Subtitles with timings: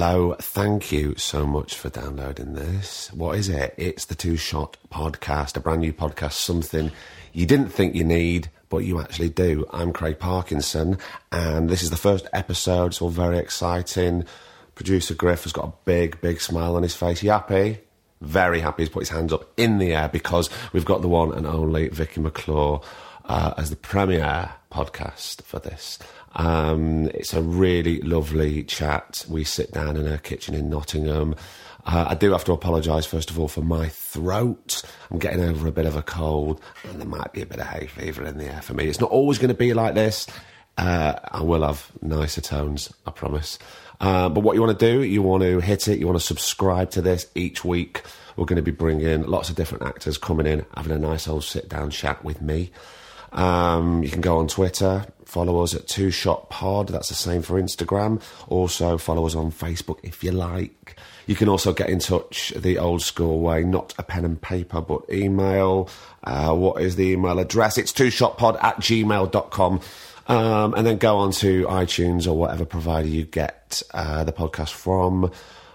[0.00, 3.12] Hello, thank you so much for downloading this.
[3.12, 3.74] What is it?
[3.76, 6.92] It's the Two Shot Podcast, a brand new podcast, something
[7.32, 9.66] you didn't think you need, but you actually do.
[9.72, 10.98] I'm Craig Parkinson,
[11.32, 12.92] and this is the first episode.
[12.92, 14.24] It's all very exciting.
[14.76, 17.20] Producer Griff has got a big, big smile on his face.
[17.24, 17.80] You happy?
[18.20, 18.84] Very happy.
[18.84, 21.88] He's put his hands up in the air because we've got the one and only
[21.88, 22.82] Vicky McClure
[23.24, 25.98] uh, as the premiere podcast for this.
[26.38, 29.26] Um, it's a really lovely chat.
[29.28, 31.34] We sit down in her kitchen in Nottingham.
[31.84, 34.82] Uh, I do have to apologise, first of all, for my throat.
[35.10, 37.66] I'm getting over a bit of a cold, and there might be a bit of
[37.66, 38.86] hay fever in the air for me.
[38.86, 40.26] It's not always going to be like this.
[40.76, 43.58] Uh, I will have nicer tones, I promise.
[44.00, 46.24] Uh, but what you want to do, you want to hit it, you want to
[46.24, 48.02] subscribe to this each week.
[48.36, 51.42] We're going to be bringing lots of different actors coming in, having a nice old
[51.42, 52.70] sit down chat with me.
[53.32, 56.88] Um, you can go on Twitter, follow us at Two Shot Pod.
[56.88, 58.22] That's the same for Instagram.
[58.48, 60.96] Also, follow us on Facebook if you like.
[61.26, 64.80] You can also get in touch the old school way, not a pen and paper,
[64.80, 65.90] but email.
[66.24, 67.76] Uh, what is the email address?
[67.76, 69.80] It's twoshotpod at gmail.com.
[70.28, 74.72] Um, and then go on to iTunes or whatever provider you get uh, the podcast
[74.72, 75.30] from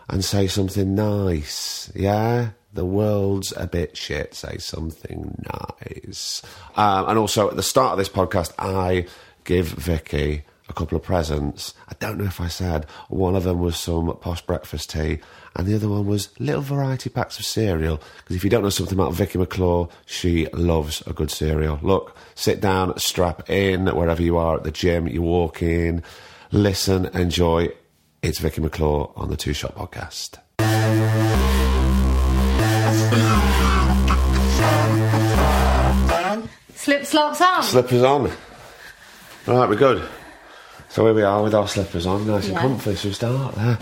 [0.10, 1.92] and say something nice.
[1.96, 2.50] Yeah?
[2.74, 4.34] The world's a bit shit.
[4.34, 6.42] Say something nice.
[6.76, 9.06] Um, and also, at the start of this podcast, I
[9.44, 11.74] give Vicky a couple of presents.
[11.90, 15.20] I don't know if I said one of them was some posh breakfast tea,
[15.56, 18.02] and the other one was little variety packs of cereal.
[18.18, 21.80] Because if you don't know something about Vicky McClure, she loves a good cereal.
[21.82, 26.04] Look, sit down, strap in, wherever you are at the gym, you walk in,
[26.52, 27.70] listen, enjoy.
[28.22, 30.40] It's Vicky McClure on the Two Shot Podcast.
[36.74, 37.64] Slip slops on.
[37.64, 38.32] Slippers on.
[39.46, 40.08] Right, we're good.
[40.90, 42.62] So here we are with our slippers on, nice and Yeah.
[42.62, 42.96] comfy.
[42.96, 43.78] So we start there.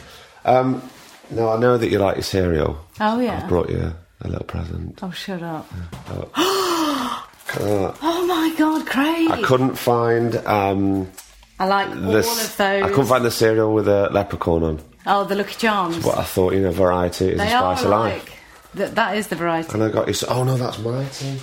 [0.46, 0.82] Um,
[1.30, 2.78] now I know that you like your cereal.
[3.00, 3.42] Oh yeah.
[3.44, 5.00] I've brought you a little present.
[5.04, 5.70] Oh shut up.
[6.10, 6.34] Look.
[7.54, 9.30] Oh my god, Craig.
[9.30, 11.12] I couldn't find um,
[11.60, 12.26] I like all this.
[12.52, 12.84] of those.
[12.84, 14.80] I couldn't find the cereal with a leprechaun on.
[15.06, 16.02] oh, the Lucky Charms.
[16.02, 18.14] But I thought, you know, variety is the they spice of like.
[18.24, 18.38] life.
[18.76, 19.74] That, that is the variety.
[19.74, 20.12] And I got you.
[20.14, 21.40] s- Oh no, that's my tea.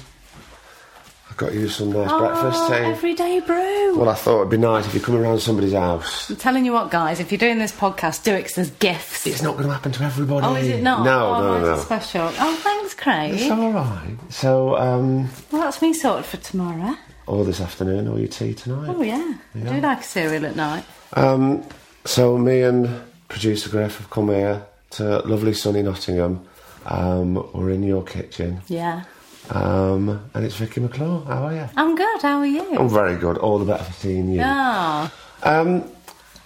[1.38, 2.84] Got you some nice breakfast oh, tea.
[2.84, 3.96] everyday brew.
[3.96, 6.28] Well, I thought it'd be nice if you come around somebody's house.
[6.28, 7.20] I'm telling you what, guys.
[7.20, 9.24] If you're doing this podcast, do it 'cause there's gifts.
[9.24, 10.44] It's not going to happen to everybody.
[10.44, 11.04] oh, is it not?
[11.04, 11.78] No, oh, no, mine's no.
[11.78, 12.22] special.
[12.40, 13.34] Oh, thanks, Craig.
[13.34, 14.16] It's all right.
[14.30, 16.96] So, um, Well, that's me sorted for tomorrow.
[17.28, 18.92] or this afternoon, or your tea tonight.
[18.96, 19.34] Oh yeah.
[19.54, 20.84] I do like a cereal at night.
[21.12, 21.62] Um,
[22.04, 22.88] so me and
[23.28, 26.44] producer Griff have come here to lovely sunny Nottingham.
[26.86, 29.04] Um, we're in your kitchen, Yeah.
[29.50, 31.22] Um, and it's Vicky McClure.
[31.26, 31.68] How are you?
[31.76, 32.22] I'm good.
[32.22, 32.76] How are you?
[32.78, 33.38] I'm very good.
[33.38, 34.42] All the better for seeing you.
[34.44, 35.84] Oh, Um,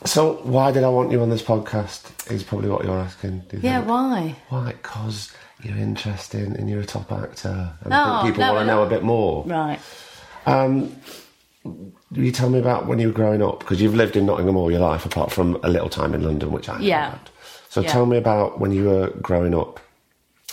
[0.05, 2.11] so why did I want you on this podcast?
[2.31, 3.43] Is probably what you're asking.
[3.53, 3.79] you yeah.
[3.79, 3.89] think?
[3.91, 4.37] Why?
[4.49, 4.73] Why?
[4.73, 8.63] Because you're interesting and you're a top actor, and Oh, I think people no, want
[8.63, 8.77] to no.
[8.79, 9.45] know a bit more.
[9.45, 9.79] Right.
[10.47, 10.97] Um,
[12.11, 13.61] you tell me about when you were growing up?
[13.61, 16.51] Because you've lived in Nottingham all your life, apart from a little time in London,
[16.51, 17.05] which I Yeah.
[17.05, 17.31] haven't.
[17.69, 17.89] So Yeah.
[17.93, 19.79] tell me about when you were growing up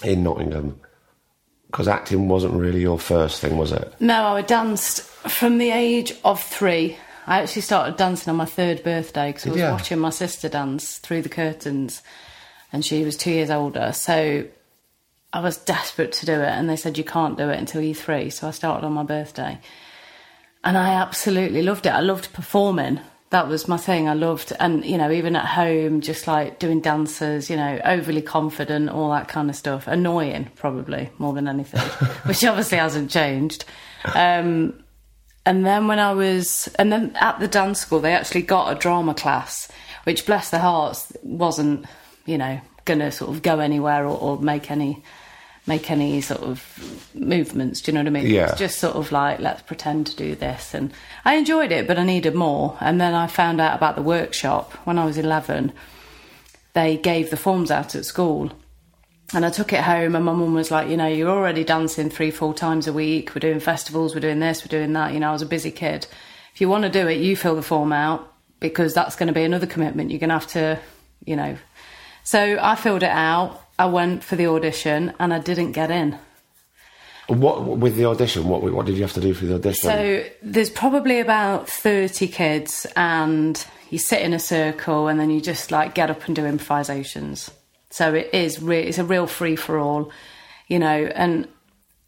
[0.04, 0.80] in Nottingham.
[1.70, 3.94] Because acting wasn't really your first thing, was it?
[4.00, 6.98] No, I danced from the age of three.
[7.28, 9.72] I actually started dancing on my third birthday because I was ya?
[9.72, 12.02] watching my sister dance through the curtains,
[12.74, 13.92] and she was two years older.
[13.94, 14.46] So
[15.32, 17.94] I was desperate to do it, and they said you can't do it until you're
[17.94, 18.32] three.
[18.32, 19.60] So I started on my birthday,
[20.64, 21.92] and I absolutely loved it.
[21.92, 23.00] I loved performing.
[23.32, 24.10] That was my thing.
[24.10, 28.24] I loved, and you know, even at home, just like doing dances, you know, overly
[28.24, 29.88] confident, all that kind of stuff.
[29.88, 31.82] Annoying, probably more than anything,
[32.26, 33.66] which obviously hasn't changed.
[34.16, 34.84] Um,
[35.46, 38.80] and then when I was, and then at the dance school, they actually got a
[38.80, 39.72] drama class,
[40.04, 41.86] which, bless their hearts, wasn't,
[42.26, 45.04] you know, going to sort of go anywhere or, or make any
[45.70, 47.80] make any sort of movements.
[47.80, 48.26] Do you know what I mean?
[48.26, 48.50] Yeah.
[48.50, 50.92] It's just sort of like let's pretend to do this, and
[51.24, 52.76] I enjoyed it, but I needed more.
[52.82, 55.72] And then I found out about the workshop when I was eleven.
[56.74, 58.52] They gave the forms out at school.
[59.32, 62.10] And I took it home, and my mum was like, You know, you're already dancing
[62.10, 63.36] three, four times a week.
[63.36, 65.14] We're doing festivals, we're doing this, we're doing that.
[65.14, 66.08] You know, I was a busy kid.
[66.54, 69.34] If you want to do it, you fill the form out because that's going to
[69.34, 70.10] be another commitment.
[70.10, 70.80] You're going to have to,
[71.26, 71.58] you know.
[72.24, 73.62] So I filled it out.
[73.80, 76.20] I went for the audition and I didn't get in.
[77.28, 78.48] What with the audition?
[78.50, 79.90] What what did you have to do for the audition?
[79.90, 85.40] So there's probably about 30 kids, and you sit in a circle, and then you
[85.40, 87.52] just like get up and do improvisations.
[87.92, 90.12] So it is re- it's a real free for all,
[90.68, 91.12] you know.
[91.14, 91.48] And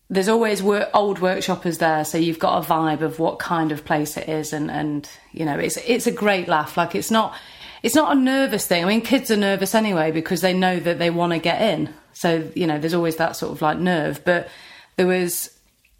[0.09, 3.85] there's always wor- old workshoppers there, so you've got a vibe of what kind of
[3.85, 6.77] place it is, and and you know it's it's a great laugh.
[6.77, 7.35] Like it's not
[7.83, 8.83] it's not a nervous thing.
[8.83, 11.93] I mean, kids are nervous anyway because they know that they want to get in.
[12.13, 14.49] So you know, there's always that sort of like nerve, but
[14.97, 15.49] there was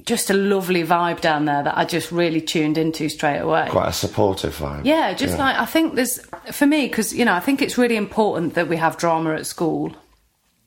[0.05, 3.67] just a lovely vibe down there that I just really tuned into straight away.
[3.69, 4.85] Quite a supportive vibe.
[4.85, 6.19] Yeah, just like I think there's
[6.51, 9.45] for me because you know I think it's really important that we have drama at
[9.45, 9.95] school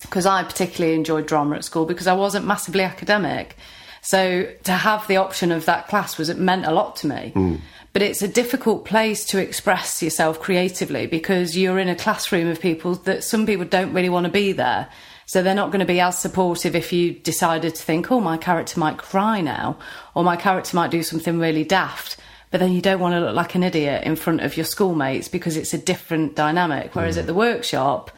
[0.01, 3.57] because I particularly enjoyed drama at school because I wasn't massively academic.
[4.03, 7.33] So to have the option of that class was it meant a lot to me.
[7.35, 7.61] Mm.
[7.95, 12.61] But it's a difficult place to express yourself creatively because you're in a classroom of
[12.61, 14.89] people that some people don't really want to be there.
[15.27, 18.37] So they're not going to be as supportive if you decided to think, oh, my
[18.37, 19.79] character might cry now,
[20.13, 22.17] or my character might do something really daft.
[22.51, 25.29] But then you don't want to look like an idiot in front of your schoolmates
[25.29, 26.97] because it's a different dynamic.
[26.97, 28.11] Whereas at the workshop,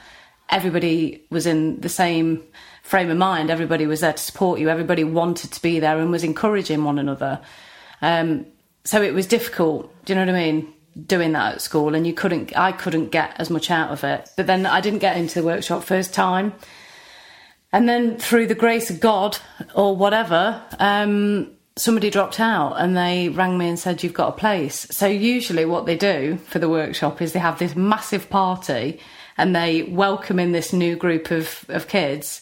[0.48, 2.42] everybody was in the same
[2.82, 3.50] frame of mind.
[3.50, 4.70] Everybody was there to support you.
[4.70, 7.42] Everybody wanted to be there and was encouraging one another.
[8.00, 8.46] Um,
[8.86, 9.92] so it was difficult.
[10.04, 10.72] Do you know what I mean?
[11.06, 12.56] Doing that at school, and you couldn't.
[12.56, 14.30] I couldn't get as much out of it.
[14.36, 16.54] But then I didn't get into the workshop first time.
[17.72, 19.36] And then through the grace of God
[19.74, 24.38] or whatever, um, somebody dropped out and they rang me and said, You've got a
[24.38, 24.86] place.
[24.90, 29.00] So usually what they do for the workshop is they have this massive party
[29.36, 32.40] and they welcome in this new group of, of kids.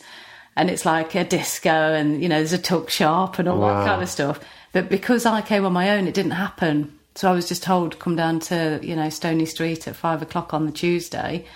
[0.54, 3.78] And it's like a disco and, you know, there's a tuck shop and all Wow.
[3.80, 4.38] that kind of stuff.
[4.74, 6.98] But because I came on my own, it didn't happen.
[7.14, 10.52] So I was just told, come down to, you know, Stoney Street at five o'clock
[10.52, 11.46] on the Tuesday.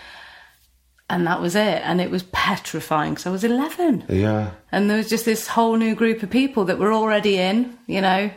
[1.11, 1.83] And that was it.
[1.85, 4.05] And it was petrifying because I was 11.
[4.09, 4.53] Yeah.
[4.71, 8.01] And there was just this whole new group of people that were already in, you
[8.01, 8.31] know,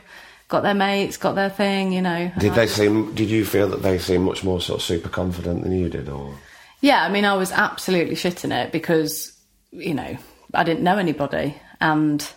[0.48, 2.32] got their mates, got their thing, you know.
[2.40, 3.14] Did they seem?
[3.14, 6.10] Did you feel that they seemed much more sort of super confident than you did,
[6.10, 6.36] or?
[6.80, 9.32] Yeah, I mean, I was absolutely shitting it because,
[9.70, 10.18] you know,
[10.56, 11.56] I didn't know anybody.
[11.80, 12.28] And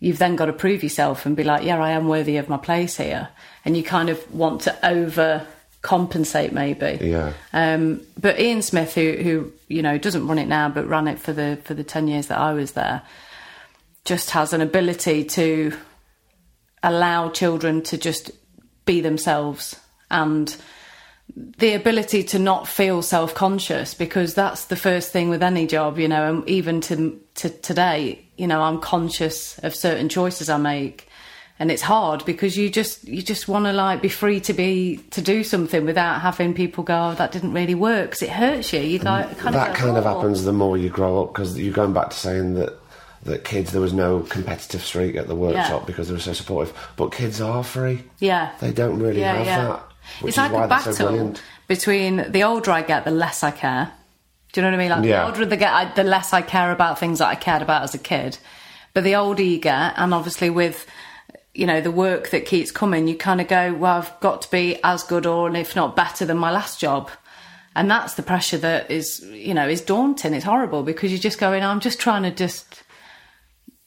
[0.00, 2.56] you've then got to prove yourself and be like, yeah, I am worthy of my
[2.56, 3.28] place here.
[3.64, 5.46] And you kind of want to over
[5.82, 6.98] compensate, maybe.
[7.00, 7.32] Yeah.
[7.52, 11.18] Um, but Ian Smith, who, who you know doesn't run it now, but ran it
[11.18, 13.02] for the for the ten years that I was there,
[14.04, 15.72] just has an ability to
[16.82, 18.30] allow children to just
[18.86, 19.78] be themselves
[20.10, 20.56] and
[21.36, 26.08] the ability to not feel self-conscious because that's the first thing with any job you
[26.08, 31.06] know and even to, to today you know i'm conscious of certain choices i make
[31.58, 34.96] and it's hard because you just you just want to like be free to be
[35.10, 38.72] to do something without having people go oh, that didn't really work because it hurts
[38.72, 41.28] you you like kind that of kind of "Oh." happens the more you grow up
[41.34, 42.72] because you're going back to saying that
[43.22, 45.86] that kids there was no competitive streak at the workshop Yeah.
[45.86, 46.72] because they were so supportive.
[46.96, 48.02] But kids are free.
[48.18, 49.64] yeah They don't really Yeah, have yeah.
[49.68, 49.82] that.
[50.22, 51.34] Which it's is like why a they're so battle
[51.68, 53.92] between the older I get, the less I care.
[54.52, 54.90] Do you know what I mean?
[54.90, 55.22] Like Yeah.
[55.22, 57.82] the older they get, I, the less I care about things that I cared about
[57.82, 58.38] as a kid.
[58.94, 60.86] But the older you get, and obviously with
[61.54, 64.50] you know the work that keeps coming, you kind of go, well, I've got to
[64.50, 67.10] be as good or if not better than my last job.
[67.76, 70.34] And that's the pressure that is, you know, is daunting.
[70.34, 72.82] It's horrible because you're just going, I'm just trying to just,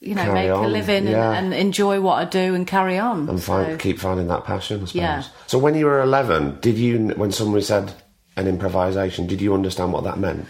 [0.00, 1.32] you know, Carry make a living yeah.
[1.32, 3.28] and, and enjoy what I do and carry on.
[3.28, 4.94] and So- find, keep finding that passion, I suppose.
[4.94, 5.22] Yeah.
[5.46, 7.92] So when you were 11, did you, when somebody said
[8.36, 10.46] an improvisation, did you understand what that meant?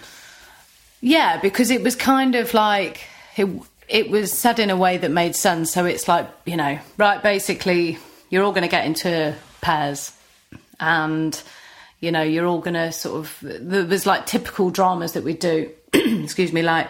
[1.00, 3.48] Yeah, because it was kind of like it,
[3.88, 5.72] it was said in a way that made sense.
[5.72, 7.98] So it's like, you know, right, basically,
[8.30, 10.12] you're all going to get into pairs
[10.80, 11.40] and,
[12.00, 15.34] you know, you're all going to sort of, there was like typical dramas that we
[15.34, 16.88] do, excuse me, like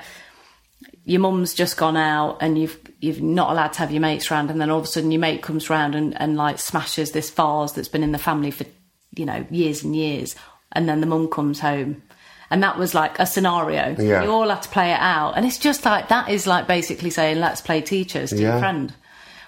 [1.05, 4.51] your mum's just gone out and you've you've not allowed to have your mates round
[4.51, 7.31] and then all of a sudden your mate comes round and, and like smashes this
[7.31, 8.65] vase that's been in the family for
[9.15, 10.35] you know years and years
[10.75, 12.02] and then the mum comes home.
[12.50, 13.97] And that was like a scenario.
[13.99, 14.23] Yeah.
[14.23, 15.33] you all had to play it out.
[15.37, 18.50] And it's just like that is like basically saying let's play teachers to Yeah.
[18.52, 18.95] your friend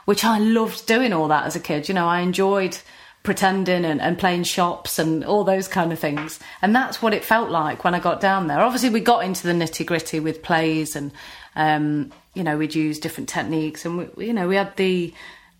[0.06, 1.88] which i loved doing all that as a kid.
[1.88, 2.78] You know i enjoyed
[3.25, 6.38] pretending and, and playing shops and all those kind of things.
[6.62, 8.61] And that's what it felt like when i got down there.
[8.61, 11.11] Obviously we got into the nitty gritty with plays and
[11.56, 15.12] um, you know we'd use different techniques and we, you know we had the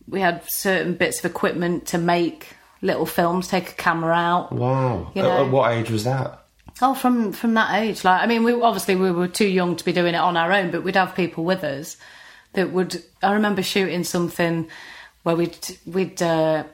[0.09, 2.56] we had certain bits of equipment to make
[2.87, 5.11] little films take a camera out Wow.
[5.15, 5.45] You At- know.
[5.45, 6.43] at what age was that?
[6.81, 9.85] Oh, from from that age, like I mean, we obviously we were too young to
[9.85, 11.97] be doing it on our own, but we'd have people with us
[12.53, 13.03] that would.
[13.23, 14.69] I remember shooting something
[15.23, 16.65] where we'd we'd uh,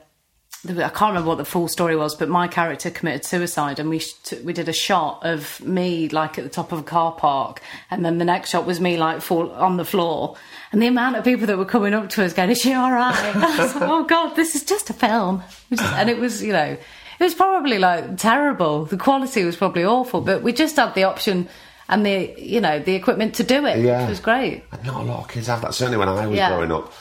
[0.65, 3.99] I can't remember what the full story was, but my character committed suicide, and we
[3.99, 4.15] sh-
[4.45, 8.05] we did a shot of me like at the top of a car park, and
[8.05, 10.37] then the next shot was me like fall on the floor,
[10.71, 12.91] and the amount of people that were coming up to us going, "Is she all
[12.93, 15.43] right?" I was like, "Oh God, this is just a film,"
[15.81, 16.77] and it was, you know,
[17.19, 18.85] it was probably like terrible.
[18.85, 21.49] The quality was probably awful, but we just had the option
[21.89, 24.03] and the you know the equipment to do it, Yeah.
[24.03, 24.63] which was great.
[24.85, 25.73] Not a lot of kids have that.
[25.73, 26.47] Certainly when I was Yeah.
[26.55, 26.93] growing up,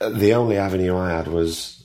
[0.00, 1.76] uh, the only avenue I had was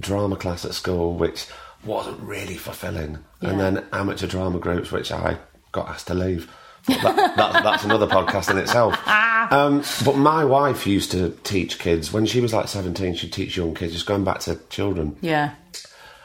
[0.00, 1.46] drama class at school, which
[1.84, 3.18] wasn't really fulfilling.
[3.40, 5.38] And then amateur drama groups, which I
[5.72, 6.50] got asked to leave.
[6.86, 7.02] That,
[7.36, 8.96] that, that's another podcast in itself.
[9.06, 12.12] Um, but my wife used to teach kids.
[12.12, 15.16] When she was like 17, she'd teach young kids, just going back to children.
[15.20, 15.54] Yeah,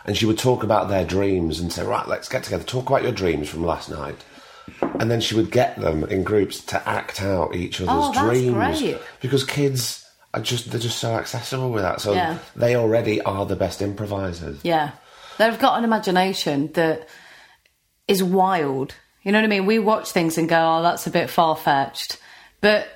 [0.06, 3.04] And she would talk about their dreams and say, right, let's get together, talk about
[3.04, 4.24] your dreams from last night.
[4.82, 8.54] And then she would get them in groups to act out each other's Oh, dreams.
[8.82, 8.98] great.
[9.22, 10.03] Because kids
[10.40, 12.02] just, they're just so accessible with that.
[12.02, 12.38] So Yeah.
[12.56, 14.60] they already are the best improvisers.
[14.64, 14.92] yeah.
[15.38, 17.08] They've got an imagination that
[18.08, 18.94] is wild.
[19.24, 19.66] You know what I mean?
[19.66, 22.18] We watch things and go, "Oh, that's a bit far fetched,"
[22.62, 22.88] but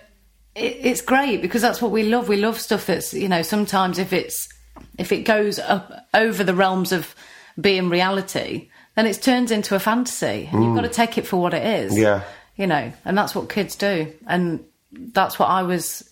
[0.53, 2.27] it, it's great because that's what we love.
[2.27, 4.50] We love stuff that's you know sometimes if it's
[4.98, 7.15] if it goes up over the realms of
[7.60, 10.75] being reality, then it turns into a fantasy, and you've mm.
[10.75, 11.98] got to take it for what it is.
[11.98, 12.24] Yeah.
[12.56, 16.08] you know, and that's what kids do, and that's what I was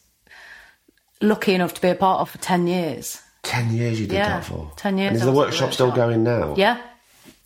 [1.22, 3.22] lucky enough to be a part of for ten years.
[3.44, 4.72] Ten years you did Yeah, that for?
[4.76, 6.08] 10 years And is the was at the workshop still workshop.
[6.08, 6.56] going now?
[6.58, 6.82] Yeah,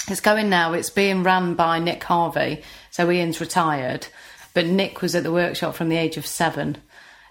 [0.08, 0.72] it's going now.
[0.72, 2.64] It's being run by Nick Harvey.
[2.90, 4.08] So Ian's retired,
[4.54, 6.78] but Nick was at the workshop from the age of seven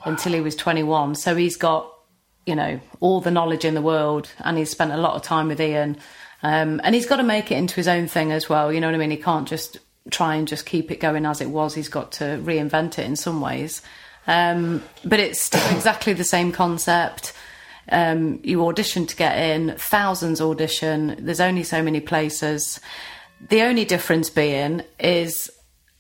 [0.04, 1.14] until he was 21.
[1.14, 1.90] So he's got,
[2.44, 5.48] you know, all the knowledge in the world and he's spent a lot of time
[5.48, 5.96] with Ian.
[6.42, 8.70] Um, and he's got to make it into his own thing as well.
[8.70, 9.10] You know what I mean?
[9.10, 9.78] He can't just
[10.10, 11.74] try and just keep it going as it was.
[11.74, 13.80] He's got to reinvent it in some ways.
[14.28, 17.32] Um, but it's still exactly the same concept.
[17.90, 21.16] Um, you audition to get in, thousands audition.
[21.18, 22.78] There's only so many places.
[23.48, 25.50] The only difference being is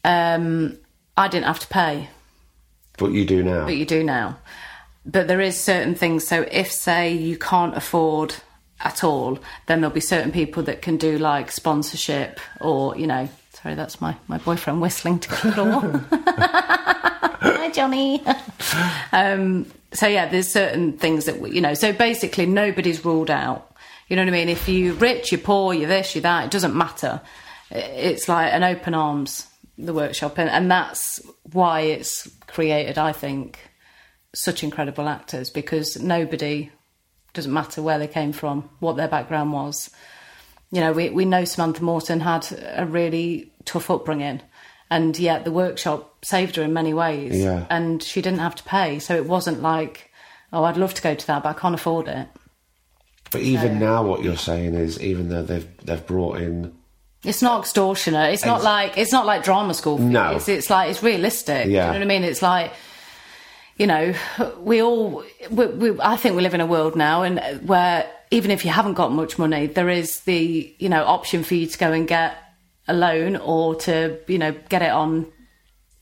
[0.04, 0.76] um,
[1.16, 2.08] I didn't have to pay,
[2.98, 3.64] But you do now.
[3.64, 4.36] but you do now.
[5.06, 6.26] But there is certain things.
[6.26, 8.34] So if say you can't afford
[8.80, 13.28] at all, then there'll be certain people that can do like sponsorship or you know.
[13.54, 17.14] Sorry, that's my my boyfriend whistling to the door.
[17.58, 18.22] Hi, Johnny.
[19.12, 21.74] um, so yeah, there's certain things that we- you know.
[21.74, 23.74] So basically, nobody's ruled out.
[24.06, 24.48] You know what I mean?
[24.48, 27.20] If you're rich, you're poor, you're this, you're that, it doesn't matter.
[27.72, 29.44] It's like an open arms,
[29.76, 31.20] the workshop, and, and that's
[31.52, 32.96] why it's created.
[32.96, 33.58] I think
[34.36, 36.70] such incredible actors because nobody
[37.34, 39.90] doesn't matter where they came from, what their background was.
[40.70, 42.46] You know, we, we know Samantha Morton had
[42.76, 44.42] a really tough upbringing,
[44.90, 47.36] and yet the workshop saved her in many ways.
[47.36, 47.66] Yeah.
[47.70, 50.10] And she didn't have to pay, so it wasn't like,
[50.52, 52.28] oh, I'd love to go to that, but I can't afford it.
[53.30, 56.74] But even now, what you're saying is, even though they've they've brought in,
[57.24, 58.32] It's not extortionate.
[58.32, 59.98] It's not like it's not like drama school.
[59.98, 60.36] No.
[60.36, 61.66] it's, it's like it's realistic.
[61.66, 61.86] Yeah.
[61.86, 62.24] you know what I mean.
[62.24, 62.72] It's like
[63.78, 64.12] you know,
[64.60, 65.24] we all.
[65.50, 68.70] We, we, I think we live in a world now, and where even if you
[68.70, 72.06] haven't got much money, there is the you know option for you to go and
[72.06, 72.36] get
[72.88, 75.26] a loan or to you know get it on.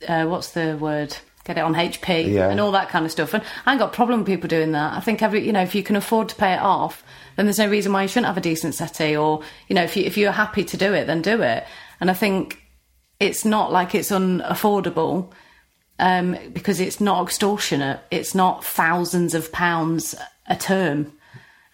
[0.07, 1.17] Uh, what's the word?
[1.45, 2.51] Get it on HP Yeah.
[2.51, 3.33] and all that kind of stuff.
[3.33, 4.95] And I ain't got a problem with people doing that.
[4.95, 7.05] I think every you know if you can afford to pay it off,
[7.37, 9.17] then there's no reason why you shouldn't have a decent settee.
[9.17, 11.65] Or you know if you if you're happy to do it, then do it.
[12.01, 12.63] And I think
[13.21, 15.33] it's not like it's unaffordable
[15.99, 18.01] um, because it's not extortionate.
[18.11, 20.15] It's not thousands of pounds
[20.47, 21.13] a term.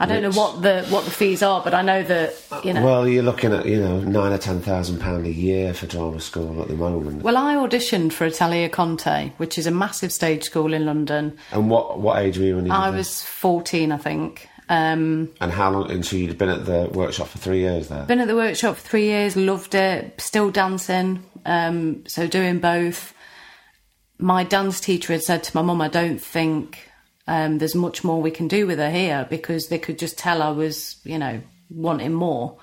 [0.02, 2.84] I don't know what the what the fees are, but I know that you know.
[2.84, 6.20] well, you're looking at you know nine or ten thousand pound a year for drama
[6.20, 7.22] school at the moment.
[7.22, 11.38] Well, I auditioned for Italia Conti, which is a massive stage school in London.
[11.52, 14.48] And what what age were you when you I was 14, I think.
[14.68, 15.90] Um, And how long?
[15.90, 18.04] And so you'd been at the workshop for three years there.
[18.04, 23.12] been at the workshop for three years, loved it, still dancing, um, so doing both.
[24.18, 26.88] My dance teacher had said to my mum, I don't think
[27.26, 30.42] um, there's much more we can do with her here because they could just tell
[30.42, 32.58] I was, you know, wanting more.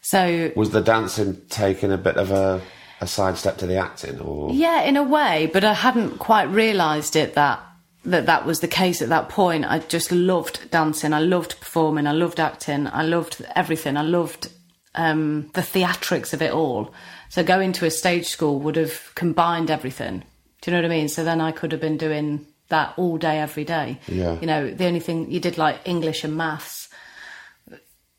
[0.00, 2.62] So Was the dancing taking a bit of a
[3.00, 7.14] a sidestep to the acting, or Yeah, in a way, but I hadn't quite realised
[7.14, 7.60] it that
[8.04, 9.64] that that was the case at that point.
[9.64, 11.12] I just loved dancing.
[11.12, 12.06] I loved performing.
[12.06, 12.86] I loved acting.
[12.86, 13.96] I loved everything.
[13.96, 14.50] I loved
[14.94, 16.94] um, the theatrics of it all.
[17.28, 20.24] So going to a stage school would have combined everything.
[20.62, 21.08] Do you know what I mean?
[21.08, 23.98] So then I could have been doing that all day, every day.
[24.06, 24.38] Yeah.
[24.40, 26.88] You know, the only thing you did like English and maths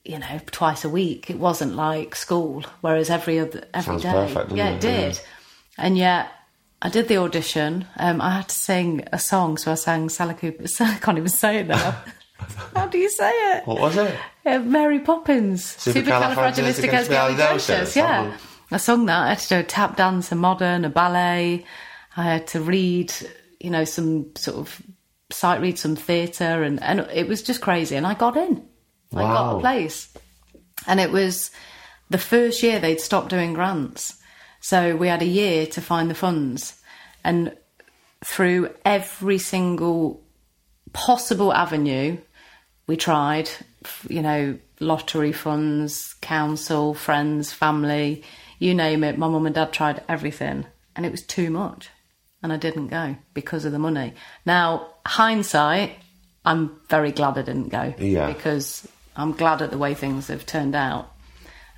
[0.05, 1.29] you know, twice a week.
[1.29, 4.75] It wasn't like school, whereas every other every Sounds day, perfect, yeah, it?
[4.75, 5.19] it did.
[5.77, 6.31] And yet,
[6.81, 7.85] I did the audition.
[7.97, 10.65] Um, I had to sing a song, so I sang Sally Cooper.
[10.79, 11.95] I can't even say it now.
[12.75, 13.67] How do you say it?
[13.67, 14.17] What was it?
[14.45, 15.75] Uh, Mary Poppins.
[15.77, 17.95] Supercalifragilisticexpialidocious.
[17.95, 18.35] Yeah.
[18.71, 19.25] I sung that.
[19.25, 21.65] I had to do a tap dance, a modern, a ballet.
[22.15, 23.13] I had to read,
[23.59, 24.81] you know, some sort of
[25.31, 27.95] sight read some theatre, and, and it was just crazy.
[27.95, 28.65] And I got in.
[29.13, 29.57] I got Wow.
[29.57, 30.11] a place.
[30.87, 31.51] And it was
[32.09, 34.15] the first year they'd stopped doing grants.
[34.61, 36.79] So we had a year to find the funds.
[37.23, 37.55] And
[38.25, 40.21] through every single
[40.93, 42.17] possible avenue,
[42.87, 43.49] we tried,
[44.07, 48.23] you know, lottery funds, council, friends, family,
[48.57, 49.17] you name it.
[49.17, 51.89] My mum and dad tried everything, and it was too much.
[52.41, 54.13] And I didn't go because of the money.
[54.45, 55.91] Now, hindsight,
[56.45, 57.93] I'm very glad I didn't go.
[57.99, 58.27] Yeah.
[58.31, 61.11] Because I'm glad at the way things have turned out.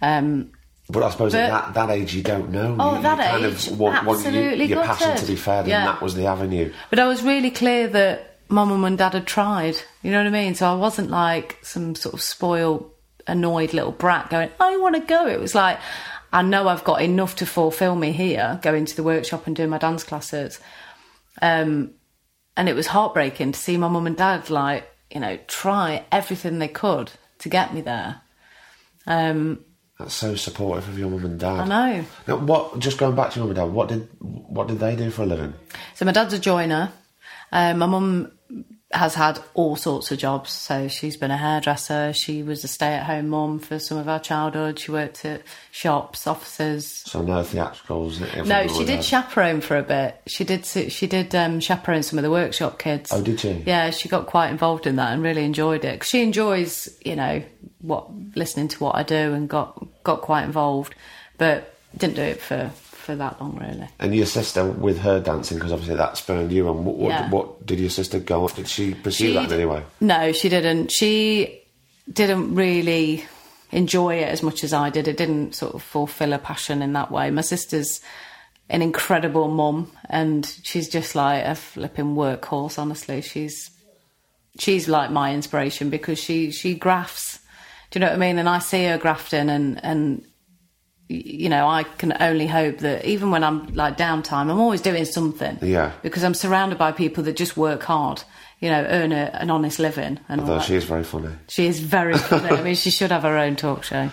[0.02, 0.52] Um,
[0.90, 2.76] But I suppose But- at that, that age you don't know.
[2.80, 5.36] Oh, you, you that kind age, of want, want you, absolutely your passion to be
[5.36, 5.80] fed, Yeah.
[5.80, 6.72] and that was the avenue.
[6.90, 9.78] But I was really clear that mum and dad had tried.
[10.04, 10.54] You know what I mean?
[10.56, 12.92] So I wasn't like some sort of spoiled,
[13.26, 15.28] annoyed little brat going, I want to go.
[15.28, 15.80] It was like,
[16.34, 19.70] I know I've got enough to fulfill me here, going to the workshop and doing
[19.70, 20.60] my dance classes.
[21.42, 21.92] Um,
[22.56, 26.60] and it was heartbreaking to see my mum and dad, like, you know, try everything
[26.60, 28.22] they could to get me there.
[29.06, 29.66] Um,
[30.00, 31.60] That's so supportive of your mum and dad.
[31.60, 32.06] I know.
[32.28, 32.80] Now, what?
[32.80, 33.74] Just going back to your mum and dad.
[33.74, 35.54] What did what did they do for a living?
[35.96, 36.92] So my dad's a joiner.
[37.52, 38.32] Um, my mum
[38.94, 40.52] has had all sorts of jobs.
[40.52, 42.14] So she's been a hairdresser.
[42.14, 44.80] She was a stay-at-home mom for some of our childhood.
[44.80, 46.88] She worked at shops, offices.
[47.06, 48.20] So no theatricals.
[48.46, 49.02] No, she did there.
[49.04, 50.22] chaperone for a bit.
[50.28, 50.66] She did.
[50.66, 53.12] She did um, chaperone some of the workshop kids.
[53.12, 53.64] Oh, did she?
[53.66, 56.00] Yeah, she got quite involved in that and really enjoyed it.
[56.02, 57.42] 'Cause she enjoys, you know,
[57.80, 60.94] what listening to what I do and got got quite involved,
[61.38, 62.72] but didn't do it for
[63.02, 63.90] for that long really.
[64.00, 66.86] And your sister with her dancing, because obviously that spurned you on.
[66.86, 67.30] What, what, Yeah.
[67.30, 68.54] what did your sister go on?
[68.56, 69.84] Did she pursue that in any way?
[70.00, 70.92] No, she didn't.
[70.92, 71.62] She
[72.12, 73.26] didn't really
[73.72, 75.08] enjoy it as much as I did.
[75.08, 77.32] It didn't sort of fulfill a passion in that way.
[77.32, 78.02] My sister's
[78.70, 82.80] an incredible mum, and she's just like a flipping workhorse.
[82.80, 83.70] Honestly, she's
[84.60, 87.40] she's like my inspiration because she she grafts.
[87.90, 88.40] Do you know what I mean?
[88.40, 90.24] And I see her grafting, and and
[91.12, 95.06] you know, I can only hope that even when I'm like downtime, I'm always doing
[95.06, 95.58] something.
[95.62, 95.92] Yeah.
[96.04, 98.24] Because I'm surrounded by people that just work hard,
[98.60, 100.20] you know, earn a, an honest living.
[100.30, 100.66] And all Although that.
[100.66, 101.30] she is very funny.
[101.48, 102.50] She is very funny.
[102.50, 104.10] I mean, she should have her own talk show.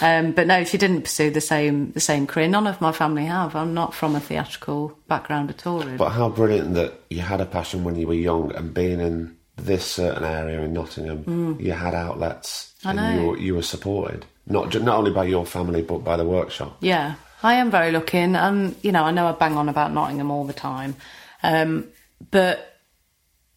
[0.00, 2.46] Um, but no, if she didn't pursue the same the same career.
[2.48, 3.56] None of my family have.
[3.56, 5.80] I'm not from a theatrical background at all.
[5.80, 5.96] Really.
[5.96, 9.36] But how brilliant that you had a passion when you were young, and being in
[9.56, 12.86] this certain area in Nottingham, you had outlets, Mm.
[12.86, 13.20] I and know.
[13.22, 16.76] you were, you were supported not not only by your family but by the workshop.
[16.80, 19.92] Yeah, I am very lucky, and um, you know, I know I bang on about
[19.92, 20.96] Nottingham all the time,
[21.42, 21.88] um,
[22.30, 22.80] but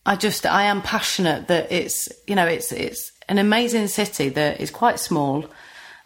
[0.05, 4.59] I just I am passionate that it's you know it's it's an amazing city that
[4.59, 5.45] is quite small,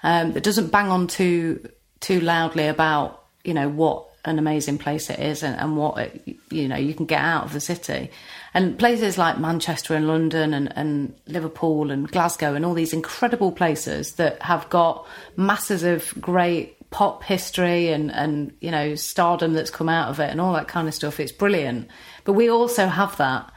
[0.04, 1.68] um, that doesn't bang on too
[2.00, 6.38] too loudly about you know what an amazing place it is and, and what it,
[6.50, 8.12] you know you can get out of the city,
[8.56, 13.52] and places like Manchester and London and, and Liverpool and Glasgow and all these incredible
[13.52, 19.70] places that have got masses of great pop history and and you know stardom that's
[19.70, 21.20] come out of it and all that kind of stuff.
[21.20, 21.90] It's brilliant,
[22.24, 23.52] but we also have that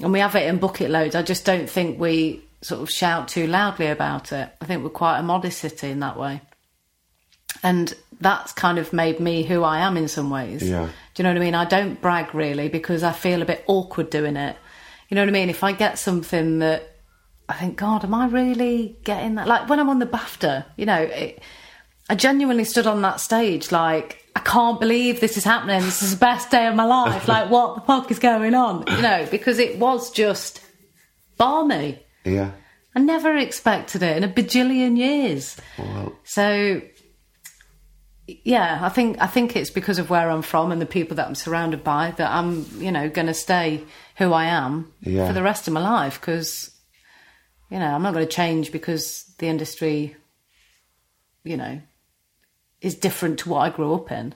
[0.00, 1.14] and we have it in bucket loads.
[1.14, 4.50] I just don't think we sort of shout too loudly about it.
[4.60, 6.42] I think we're quite a modest city in that way.
[7.62, 10.62] And that's kind of made me who I am in some ways.
[10.68, 10.86] Yeah.
[11.14, 11.54] Do you know what I mean?
[11.54, 14.56] I don't brag really because I feel a bit awkward doing it.
[15.08, 15.50] You know what I mean?
[15.50, 16.96] If I get something that
[17.48, 19.46] I think, God, am I really getting that?
[19.46, 21.40] Like when I'm on the BAFTA, you know, it,
[22.08, 25.80] I genuinely stood on that stage like, I can't believe this is happening.
[25.80, 27.28] This is the best day of my life.
[27.36, 28.84] like, what the fuck is going on?
[28.88, 30.60] You know, because it was just
[31.36, 31.98] balmy.
[32.24, 32.50] Yeah.
[32.94, 35.56] I never expected it in a bajillion years.
[35.78, 36.80] Well, So
[38.26, 41.28] yeah, I think I think it's because of where I'm from and the people that
[41.28, 43.84] I'm surrounded by that I'm, you know, going to stay
[44.16, 45.26] who I am Yeah.
[45.28, 46.72] for the rest of my life because
[47.70, 50.16] you know, I'm not going to change because the industry
[51.44, 51.80] you know
[52.80, 54.34] is different to what I grew up in.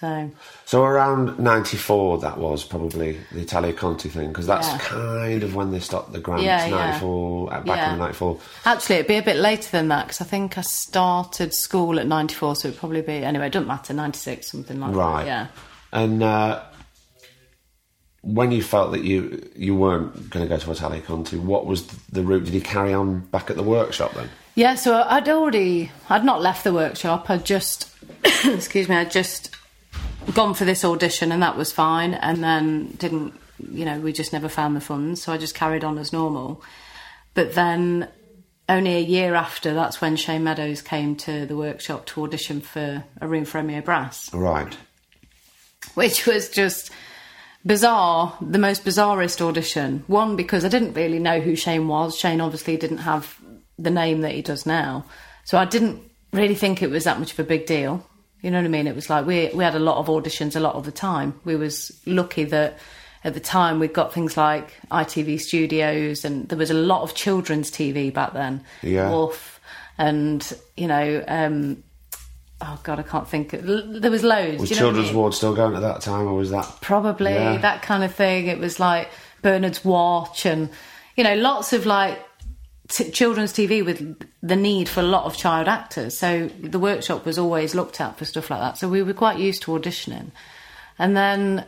[0.00, 0.30] So,
[0.64, 4.78] so around '94, that was probably the Italia Conti thing because that's Yeah.
[4.78, 6.44] kind of when they stopped the grants.
[6.44, 6.70] Yeah, yeah.
[6.92, 7.92] '94, uh, back Yeah.
[7.92, 8.38] in '94.
[8.64, 12.06] Actually, it'd be a bit later than that because I think I started school at
[12.06, 15.24] 94, so it'd probably be, anyway, it doesn't matter, 96, something like Right.
[15.24, 15.26] that.
[15.26, 15.46] Yeah.
[15.92, 16.62] And uh,
[18.22, 21.86] when you felt that you you weren't going to go to Italia Conti, what was
[22.10, 22.44] the route?
[22.44, 24.30] Did you carry on back at the workshop then?
[24.54, 27.28] Yeah, so I'd already, I'd not left the workshop.
[27.30, 27.88] I'd just,
[28.44, 29.50] excuse me, I'd just
[30.34, 33.34] gone for this audition and that was fine and then didn't
[33.68, 36.62] you know, we just never found the funds, so I just carried on as normal.
[37.34, 38.08] But then,
[38.68, 43.04] only a year after, that's when Shane Meadows came to the workshop to audition for
[43.20, 44.76] A Room for Romeo Brass, Right.
[45.94, 46.90] which was just
[47.64, 50.04] bizarre, the most bizarrest audition.
[50.06, 52.16] One, because I didn't really know who Shane was.
[52.16, 53.36] Shane obviously didn't have
[53.78, 55.04] the name that he does now.
[55.44, 56.02] So I didn't
[56.32, 58.06] really think it was that much of a big deal.
[58.42, 58.86] You know what I mean?
[58.86, 61.38] It was like we we had a lot of auditions a lot of the time.
[61.44, 62.78] We was lucky that
[63.22, 67.14] at the time we got things like ITV studios and there was a lot of
[67.14, 68.64] children's TV back then.
[68.82, 69.10] Yeah.
[69.10, 69.60] Woof
[69.98, 71.82] and you know um
[72.62, 74.60] oh god I can't think there was loads.
[74.60, 75.16] Was you know what I Children's mean?
[75.16, 76.78] Ward still going at that time, or was that?
[76.80, 77.58] probably Yeah.
[77.58, 78.46] that kind of thing.
[78.46, 79.10] It was like
[79.42, 80.70] Bernard's Watch and
[81.16, 82.18] you know lots of like
[82.90, 86.18] t- children's TV with the need for a lot of child actors.
[86.18, 88.78] So the workshop was always looked at for stuff like that.
[88.78, 90.32] So we were quite used to auditioning,
[90.98, 91.66] and then.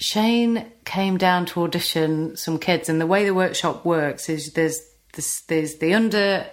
[0.00, 4.80] Shane came down to audition some kids, and the way the workshop works is there's
[5.14, 6.46] this, there's the under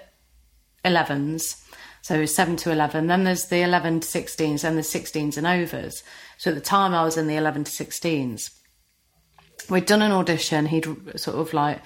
[0.84, 1.62] 11s,
[2.02, 6.04] so 7 to 11, then there's the 11 to 16s, and the 16s and overs.
[6.38, 8.52] So at the time I was in the 11 to 16s.
[9.70, 10.86] We'd done an audition, he'd
[11.20, 11.82] sort of like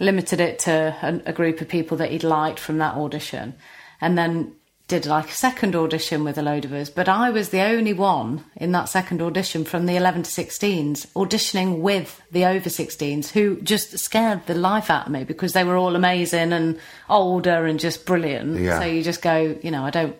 [0.00, 3.54] limited it to a, a group of people that he'd liked from that audition,
[4.00, 4.54] and then
[4.86, 6.90] did like a second audition with a load of us.
[6.90, 11.06] But I was the only one in that second audition from the 11 to 16s
[11.12, 15.64] auditioning with the over 16s who just scared the life out of me because they
[15.64, 16.78] were all amazing and
[17.08, 18.60] older and just brilliant.
[18.60, 18.80] Yeah.
[18.80, 20.16] So you just go, you know, I don't,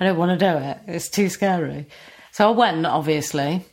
[0.00, 0.78] I don't want to do it.
[0.88, 1.86] It's too scary.
[2.32, 3.64] So I went, obviously,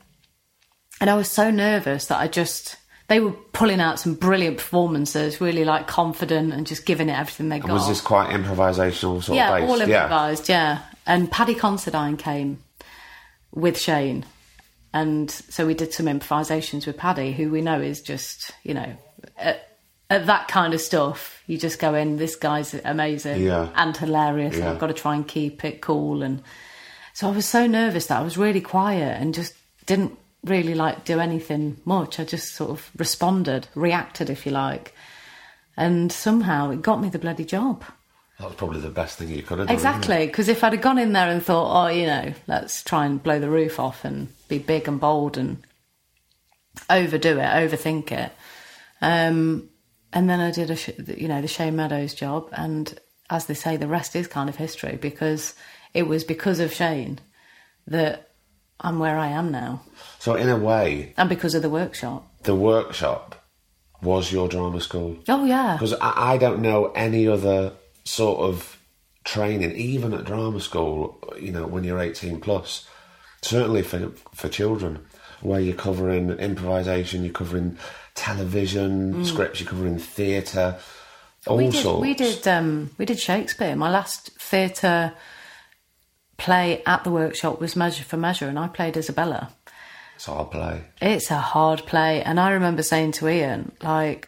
[1.01, 2.77] and I was so nervous that I just.
[3.07, 7.47] They were pulling out some brilliant performances, really like confident and just giving it everything
[7.47, 7.71] they got.
[7.71, 9.69] Was this quite improvisational sort yeah, of based?
[9.69, 10.79] all improvised, yeah.
[11.05, 12.61] And Paddy Considine came
[13.53, 14.25] with Shane,
[14.93, 18.97] and so we did some improvisations with Paddy, who we know is just, you know,
[19.37, 19.77] at,
[20.09, 21.41] at that kind of stuff.
[21.47, 22.17] You just go in.
[22.17, 23.69] This guy's amazing Yeah.
[23.75, 24.57] and hilarious.
[24.57, 24.71] Yeah.
[24.71, 26.41] I've got to try and keep it cool, and
[27.13, 29.53] so I was so nervous that I was really quiet and just
[29.85, 32.19] didn't really like do anything much.
[32.19, 34.93] I just sort of responded, reacted, if you like,
[35.75, 37.83] and somehow it got me the bloody job.
[38.39, 39.75] That was probably the best thing you could have done.
[39.75, 43.05] Exactly, because if I'd have gone in there and thought, oh, you know, let's try
[43.05, 45.63] and blow the roof off and be big and bold and
[46.89, 48.31] overdo it, overthink it,
[49.01, 49.69] um,
[50.13, 53.53] and then I did a, sh- you know, the Shane Meadows job, and as they
[53.55, 55.55] say, the rest is kind of history because
[55.93, 57.19] it was because of Shane
[57.87, 58.29] that
[58.79, 59.81] I'm where I am now,
[60.19, 62.27] So in a way, and because of the workshop.
[62.43, 63.35] the workshop
[64.01, 65.17] was your drama school.
[65.27, 68.77] Oh yeah, Because I, I don't know any other sort of
[69.23, 72.87] training, even at drama school, you know, when you're 18 plus,
[73.41, 74.99] certainly for, for children,
[75.41, 77.77] where you're covering improvisation, you're covering
[78.15, 80.77] television, scripts, you're covering theatre,
[81.45, 81.65] all Mm.
[81.65, 82.01] we did, sorts.
[82.01, 83.75] we did um, we did Shakespeare.
[83.75, 85.13] My last theatre
[86.37, 89.51] play at the workshop was Measure for Measure, and I played Isabella.
[90.17, 90.83] So I'll play.
[91.01, 94.27] It's a hard play, and I remember saying to Ian, like,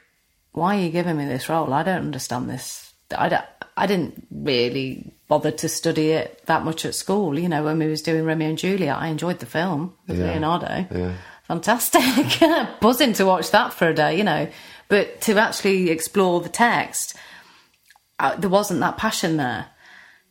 [0.51, 1.73] "Why are you giving me this role?
[1.73, 2.93] I don't understand this.
[3.17, 7.37] I don't, I didn't really bother to study it that much at school.
[7.39, 10.25] You know, when we was doing Romeo and Juliet, I enjoyed the film with Yeah.
[10.33, 10.85] Leonardo.
[10.91, 11.13] Yeah.
[11.47, 12.39] Fantastic,
[12.81, 14.15] buzzing to watch that for a day.
[14.17, 14.47] You know,
[14.87, 17.15] but to actually explore the text,
[18.19, 19.67] uh, there wasn't that passion there.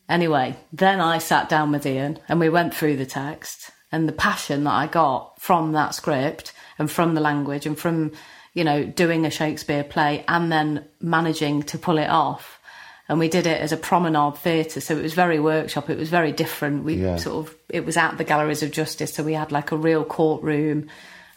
[0.08, 4.12] Anyway, then I sat down with Ian and we went through the text and the
[4.12, 8.12] passion that I got from that script and from the language and from,
[8.54, 12.60] you know, doing a Shakespeare play and then managing to pull it off.
[13.08, 15.88] And we did it as a promenade theatre, so it was very workshop.
[15.88, 16.84] It was very different.
[16.84, 17.16] We Yeah.
[17.16, 20.04] sort of it was at the Galleries of Justice, so we had like a real
[20.04, 20.88] courtroom,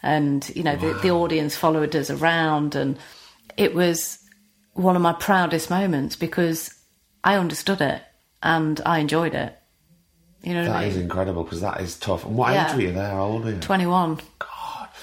[0.02, 2.98] and you know the, the audience followed us around, and
[3.56, 4.18] it was
[4.74, 6.74] one of my proudest moments because
[7.24, 8.02] I understood it
[8.42, 9.56] and I enjoyed it.
[10.42, 12.24] You know That I is incredible because that is tough.
[12.24, 12.68] And what Yeah.
[12.70, 13.10] age were you there?
[13.10, 13.58] How old were you?
[13.60, 14.18] Twenty-one.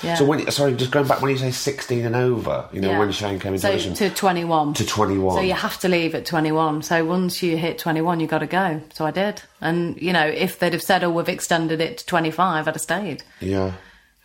[0.01, 0.15] Yeah.
[0.15, 2.99] So when sorry, just going back when you say sixteen and over, you know Yeah.
[2.99, 5.35] when Shane came into so to 21 to twenty one.
[5.35, 8.47] so you have to leave at 21 so once you hit 21 you got to
[8.47, 11.97] go so i did and you know if they'd have said oh we've extended it
[11.97, 13.73] to 25 i'd have stayed yeah,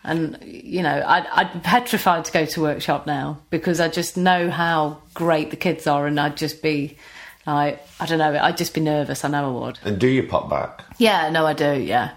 [0.05, 4.17] and you know I'd, I'd be petrified to go to workshop now because i just
[4.17, 6.97] know how great the kids are and i'd just be
[7.47, 10.23] like i don't know i'd just be nervous i know i would and do you
[10.23, 10.83] pop back?
[10.99, 12.13] yeah no i do yeah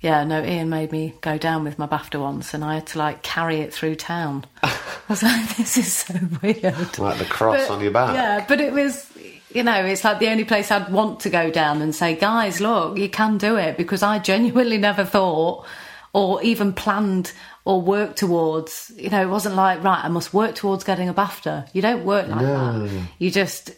[0.00, 2.98] yeah no ian made me go down with my bafta once and i had to
[2.98, 4.72] like carry it through town i
[5.08, 8.14] was like this is so weird Like the cross But- on your back.
[8.14, 9.10] Yeah, but it was,
[9.52, 12.60] you know, it's like the only place I'd want to go down and say, guys,
[12.60, 15.66] look, you can do it because I genuinely never thought
[16.12, 17.32] or even planned
[17.64, 18.92] or worked towards.
[18.96, 21.68] You know, it wasn't like right, I must work towards getting a BAFTA.
[21.72, 22.86] You don't work like No.
[22.86, 23.02] that.
[23.18, 23.72] You just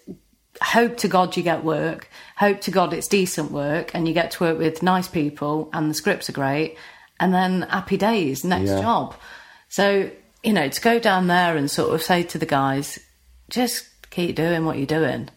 [0.63, 4.31] hope to God you get work, hope to God it's decent work, and you get
[4.33, 6.77] to work with nice people, and the scripts are great,
[7.21, 8.81] and then happy days, next Yeah.
[8.81, 9.15] job.
[9.69, 10.11] So
[10.43, 12.99] you know, to go down there and sort of say to the guys,
[13.49, 15.29] just keep doing what you're doing,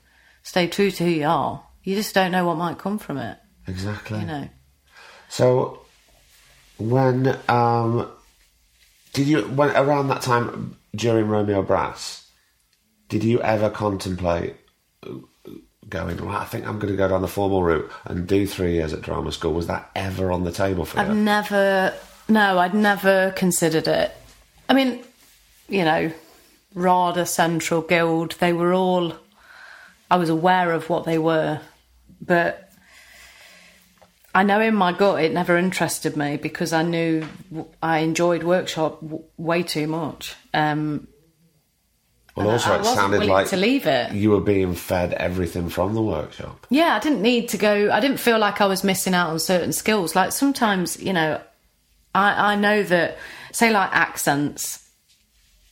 [0.42, 1.64] stay true to who you are.
[1.84, 3.38] You just don't know what might come from it.
[3.68, 4.20] Exactly.
[4.20, 4.50] You know.
[5.30, 5.82] So,
[6.78, 8.10] when um,
[9.14, 12.28] did you when around that time during Romeo Brass,
[13.10, 14.56] did you ever contemplate
[15.90, 16.18] going?
[16.24, 18.94] Well, I think I'm going to go down the formal route and do three years
[18.94, 19.54] at drama school.
[19.54, 21.00] Was that ever on the table for?
[21.00, 21.16] I've you?
[21.16, 21.94] never,
[22.28, 24.12] no, I'd never considered it.
[24.68, 25.04] I mean,
[25.70, 26.12] you know,
[26.74, 29.16] RADA, Central, Guild, they were all,
[30.10, 31.62] I was aware of what they were,
[32.22, 32.70] but
[34.34, 37.26] I know in my gut it never interested me because I knew
[37.82, 40.36] I enjoyed workshop w- way too much.
[40.54, 41.08] Um,
[42.36, 44.12] Well, and also it sounded like to leave it.
[44.12, 46.68] you were being fed everything from the workshop.
[46.70, 47.90] Yeah, I didn't need to go.
[47.92, 50.16] I didn't feel like I was missing out on certain skills.
[50.16, 51.40] Like sometimes, you know,
[52.14, 53.18] I, I know that,
[53.54, 54.82] say, like accents.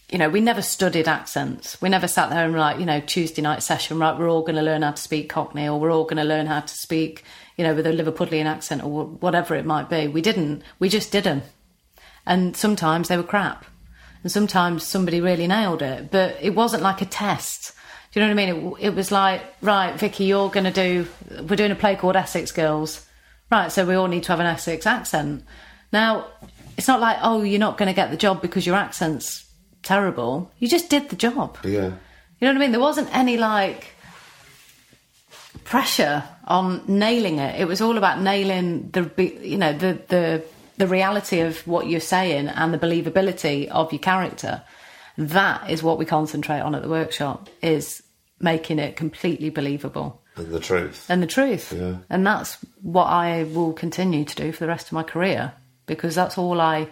[0.09, 1.81] You know, we never studied accents.
[1.81, 4.17] We never sat there and like, you know, Tuesday night session, right?
[4.17, 6.45] We're all going to learn how to speak Cockney, or we're all going to learn
[6.45, 7.23] how to speak,
[7.57, 10.07] you know, with a Liverpudlian accent, or whatever it might be.
[10.07, 10.61] We didn't.
[10.79, 11.43] We just didn't.
[12.25, 13.65] and sometimes they were crap,
[14.23, 16.09] and sometimes somebody really nailed it.
[16.09, 17.73] But it wasn't like a test.
[18.11, 18.73] Do you know what I mean?
[18.79, 21.07] It, it was like, right, Vicky, you're going to do.
[21.47, 23.05] We're doing a play called Essex Girls,
[23.51, 23.71] right?
[23.71, 25.43] So we all need to have an Essex accent.
[25.91, 26.27] Now,
[26.77, 29.45] it's not like, oh, you're not going to get the job because your accent's
[29.81, 30.51] terrible.
[30.59, 31.57] You just did the job.
[31.63, 31.91] Yeah.
[32.39, 32.71] You know what I mean?
[32.71, 33.93] There wasn't any like
[35.63, 37.59] pressure on nailing it.
[37.59, 39.09] It was all about nailing the
[39.41, 40.43] you know the the
[40.83, 44.61] the reality of what you're saying and the believability of your character.
[45.17, 48.03] That is what we concentrate on at the workshop is
[48.41, 51.05] making it completely believable And the truth.
[51.07, 51.71] and the truth.
[51.71, 51.99] Yeah.
[52.09, 55.53] And that's what I will continue to do for the rest of my career
[55.85, 56.89] because that's all I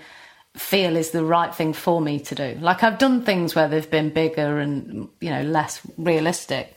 [0.56, 2.58] feel is the right thing for me to do.
[2.62, 6.76] Like I've done things where they've been bigger and you know less realistic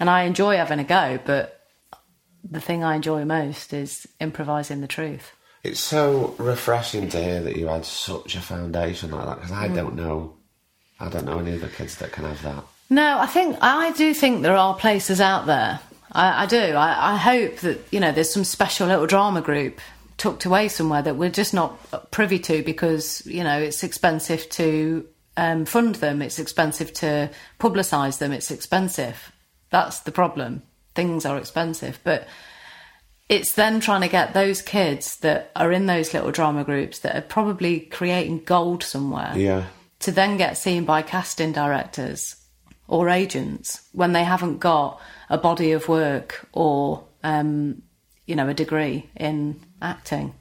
[0.00, 1.60] and I enjoy having a go, but
[2.42, 5.30] the thing I enjoy most is improvising the truth.
[5.66, 9.62] It's so refreshing to hear that you had such a foundation like that because Mm.
[9.62, 10.34] I don't know,
[11.00, 12.64] I don't know any other kids that can have that.
[12.88, 15.80] No, I think I do think there are places out there.
[16.12, 16.56] I, I do.
[16.56, 19.80] I, I hope that you know there's some special little drama group
[20.18, 25.06] tucked away somewhere that we're just not privy to because you know it's expensive to
[25.36, 26.22] um, fund them.
[26.22, 28.32] It's expensive to publicise them.
[28.32, 29.32] It's expensive.
[29.70, 30.62] That's the problem.
[30.94, 32.26] Things are expensive, but
[33.28, 37.16] it's then trying to get those kids that are in those little drama groups that
[37.16, 39.64] are probably creating gold somewhere Yeah.
[40.00, 42.36] to then get seen by casting directors
[42.88, 47.82] or agents when they haven't got a body of work or um,
[48.26, 50.34] you know a degree in acting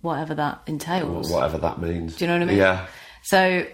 [0.00, 2.16] whatever that entails Whatever that means.
[2.16, 2.86] do you know what i mean Yeah.
[3.22, 3.66] so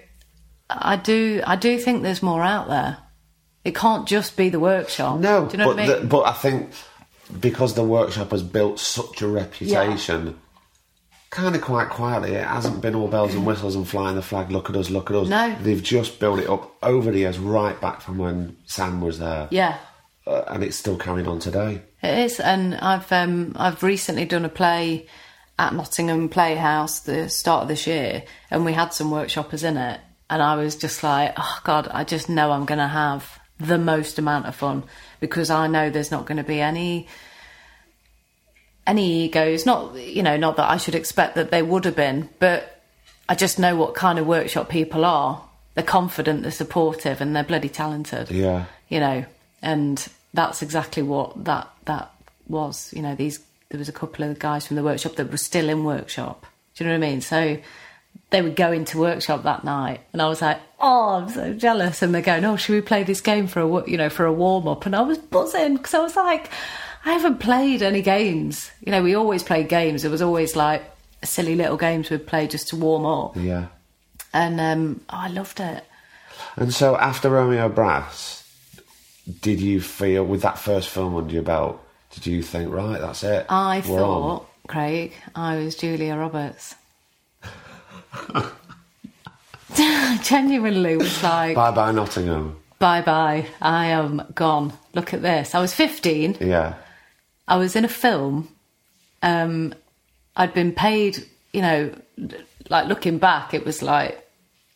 [0.71, 2.97] i do i do think there's more out there
[3.65, 6.07] it can't just be the workshop No, do you know but, what i mean the-
[6.07, 6.71] but I think
[7.39, 10.39] because the workshop has built such a reputation,
[11.31, 14.51] kind of quite quietly, it hasn't been all bells and whistles and flying the flag.
[14.51, 15.29] Look at us, look at us.
[15.29, 15.57] No.
[15.63, 19.49] they've just built it up over the years, right back from when Sam was there,
[19.51, 19.79] yeah
[20.27, 21.83] uh, and it's still carrying on today.
[22.03, 25.07] It is, and I've um, I've recently done a play
[25.59, 30.01] at Nottingham Playhouse the start of this year, and we had some workshoppers in it,
[30.31, 33.79] and I was just like, oh God, I just know I'm going to have the
[33.79, 34.85] most amount of fun
[35.21, 37.07] because I know there's not going to be any
[38.87, 39.67] any egos.
[39.67, 42.83] Not you know, not that I should expect that they would have been, but
[43.29, 45.43] I just know what kind of workshop people are.
[45.75, 49.25] They're confident, they're supportive, and they're bloody talented Yeah, you know,
[49.61, 52.13] and that's exactly what that that
[52.47, 52.93] was.
[52.95, 55.69] You know, these there was a couple of guys from the workshop that were still
[55.69, 56.47] in workshop.
[56.75, 57.21] Do you know what I mean?
[57.21, 57.59] So
[58.31, 62.03] they would go into workshop that night, and I was like, "Oh, I'm so jealous!"
[62.03, 64.33] And they're going, "Oh, should we play this game for a you know for a
[64.33, 66.51] warm up?" And I was buzzing because I was like,
[67.05, 68.71] "I haven't played any games.
[68.81, 70.05] You know, we always played games.
[70.05, 70.83] It was always like
[71.23, 73.67] silly little games we'd play just to warm up." yeah.
[74.33, 75.85] And um, oh, I loved it.
[76.57, 78.45] And so after Romeo Brass,
[79.41, 81.81] did you feel with that first film under your belt?
[82.11, 83.47] Did you think, right, that's it?
[83.49, 84.39] I we're on?
[84.39, 86.75] thought, Craig, I was Julia Roberts.
[90.23, 92.57] Genuinely was like, Bye bye Nottingham.
[92.79, 94.73] bye bye, I am gone.
[94.95, 95.55] Look at this.
[95.55, 96.39] I was 15.
[96.41, 96.75] Yeah,
[97.49, 98.49] I was in a film.
[99.23, 99.75] Um,
[100.37, 101.25] I'd been paid
[101.55, 101.95] you know,
[102.69, 104.29] like looking back, it was like,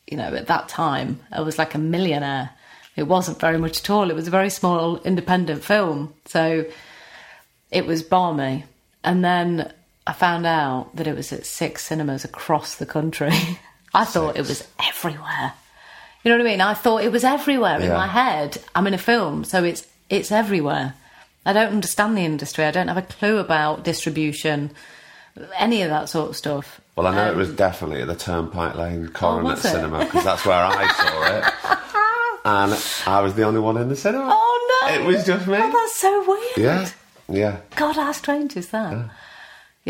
[0.06, 2.50] you know, at that time, I was like a millionaire.
[2.94, 4.10] It wasn't very much at all.
[4.10, 6.14] It was a very small independent film.
[6.26, 6.64] So
[7.72, 8.64] it was balmy.
[9.02, 9.72] And then
[10.08, 13.30] I found out that it was at six cinemas across the country.
[13.94, 15.52] I thought it was everywhere.
[16.24, 16.60] You know what I mean?
[16.62, 18.58] I thought it was everywhere in my head.
[18.74, 20.94] I'm in a film, so it's it's everywhere.
[21.46, 22.64] I don't understand the industry.
[22.64, 24.70] I don't have a clue about distribution,
[25.56, 26.80] any of that sort of stuff.
[26.96, 29.60] Well, I know it um, was definitely at the Turnpike Lane Coronet Oh.
[29.60, 31.44] Cinema because that's where I saw it,
[32.44, 34.28] and I was the only one in the cinema.
[34.30, 35.00] Oh no!
[35.00, 35.56] It was just me.
[35.58, 36.56] Oh, that's so weird.
[36.58, 36.90] Yeah,
[37.28, 37.56] yeah.
[37.76, 38.92] God, how strange is that?
[38.92, 39.08] Yeah,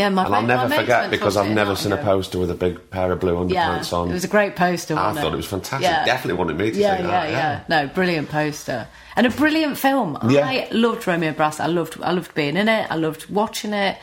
[0.08, 3.10] my And I'll never forget because I've never seen a poster with a big pair
[3.10, 4.10] of blue Yeah, underpants on.
[4.10, 4.96] it was a great poster.
[4.96, 5.90] I thought it was fantastic.
[5.90, 6.04] Yeah.
[6.04, 7.30] Definitely wanted me to yeah, see yeah, that.
[7.30, 10.16] yeah, yeah, No, brilliant poster and a brilliant film.
[10.28, 10.46] Yeah.
[10.46, 11.58] I loved Romeo Brass.
[11.58, 12.88] I loved, I loved being in it.
[12.88, 13.98] I loved watching it.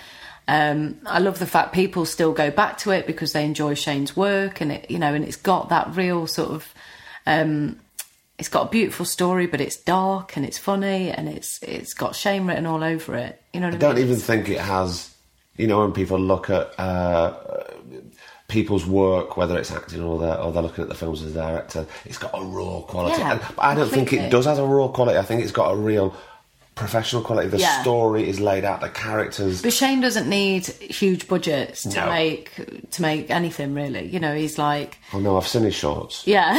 [0.48, 4.16] Um, I love the fact people still go back to it because they enjoy Shane's
[4.16, 6.74] work, and it, you know, and it's got that real sort of.
[7.26, 7.80] Um,
[8.38, 12.16] it's got a beautiful story, but it's dark and it's funny, and it's it's got
[12.16, 13.42] Shane written all over it.
[13.54, 15.15] You know what I, I don't even think it has.
[15.58, 17.34] You know, when people look at uh,
[18.48, 21.40] people's work, whether it's acting or they're, or they're looking at the films as a
[21.40, 23.20] director, it's got a raw quality.
[23.22, 25.18] Yeah, And- I don't think it does have a raw quality.
[25.18, 26.16] I think it's got a real
[26.76, 27.48] professional quality.
[27.48, 27.82] The Yeah.
[27.82, 29.62] story is laid out, the characters.
[29.62, 32.08] But Shane doesn't need huge budgets to No.
[32.10, 32.52] make
[32.92, 34.06] to make anything really.
[34.08, 36.24] You know, he's like Oh no, I've seen his shorts.
[36.26, 36.54] Yeah,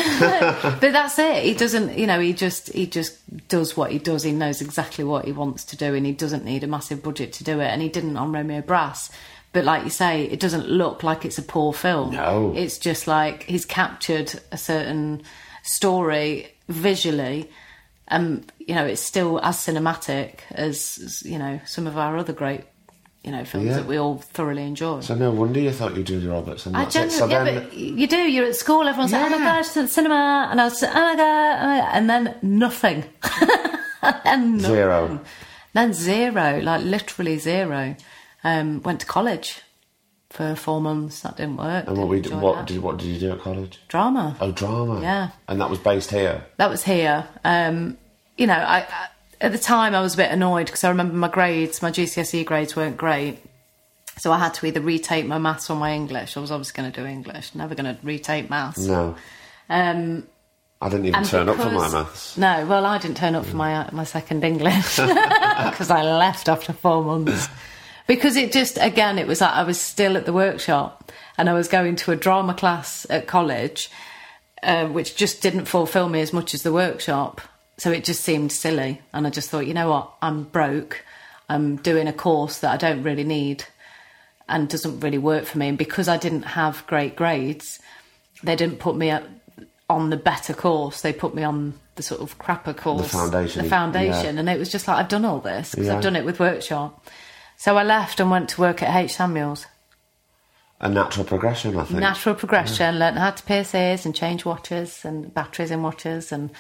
[0.81, 1.43] but that's it.
[1.45, 3.15] He doesn't, you know, he just he just
[3.49, 4.23] does what he does.
[4.23, 7.33] He knows exactly what he wants to do, and he doesn't need a massive budget
[7.35, 7.67] to do it.
[7.69, 9.11] And he didn't on Romeo Brass.
[9.53, 12.13] But like you say, it doesn't look like it's a poor film.
[12.15, 12.53] No.
[12.57, 15.23] it's just like he's captured a certain
[15.63, 17.51] story visually.
[18.09, 22.33] And you know, it's still as cinematic as, as you know some of our other
[22.33, 22.63] great,
[23.25, 23.77] you know, films Yeah.
[23.79, 25.01] that we all thoroughly enjoy.
[25.01, 26.93] So no wonder you thought you were Julia Roberts, and I it.
[26.93, 28.17] So genuinely, then, yeah, but you do.
[28.19, 28.87] You're at school.
[28.89, 29.57] Everyone's like, "Oh my Yeah.
[29.57, 32.35] gosh, to the cinema," and I was, "Oh my god," oh my God," and then
[32.43, 33.05] nothing,
[34.03, 34.61] and nothing.
[34.75, 35.21] Zero.
[35.73, 37.97] Then zero, like literally zero.
[38.45, 39.61] Um, went to college
[40.37, 41.21] for four months.
[41.21, 41.87] That didn't work.
[41.89, 42.67] and what we Didn't did, enjoy what that.
[42.67, 43.81] did what did you do at college?
[43.89, 44.37] drama?
[44.41, 45.01] Oh, drama.
[45.01, 45.31] Yeah.
[45.49, 46.45] and that was based here.
[46.59, 47.27] That was here.
[47.45, 47.97] Um,
[48.37, 49.09] you know, I, I
[49.41, 52.45] at the time I was a bit annoyed because I remember my grades, my GCSE
[52.45, 53.39] grades weren't great.
[54.19, 56.37] So I had to either retake my maths or my English.
[56.39, 58.79] I was obviously going to do English, never going to retake maths.
[58.87, 59.15] No,
[59.69, 60.27] Um,
[60.81, 62.37] I didn't even turn up for my maths.
[62.39, 66.49] No, well, I didn't turn up for my uh, my second English because I left
[66.49, 67.49] after four months.
[68.07, 71.55] Because it just again, it was like I was still at the workshop and I
[71.55, 73.91] was going to a drama class at college,
[74.63, 77.41] uh, which just didn't fulfil me as much as the workshop.
[77.79, 81.05] So it just seemed silly, and I just thought, you know what, I'm broke.
[81.49, 83.65] I'm doing a course that I don't really need
[84.49, 85.69] and doesn't really work for me.
[85.69, 87.79] And because I didn't have great grades,
[88.43, 89.25] they didn't put me up
[89.91, 91.03] on the better course.
[91.03, 94.41] They put me on the sort of crapper course, the foundation, the foundation, yeah.
[94.41, 95.97] and it was just like I've done all this because Yeah.
[95.97, 97.07] I've done it with workshop.
[97.57, 99.67] So I left and went to work at H Samuels.
[100.81, 102.01] A natural progression, I think.
[102.01, 102.99] Natural progression.
[102.99, 106.51] Learned how to pierce ears and change watches and batteries in watches and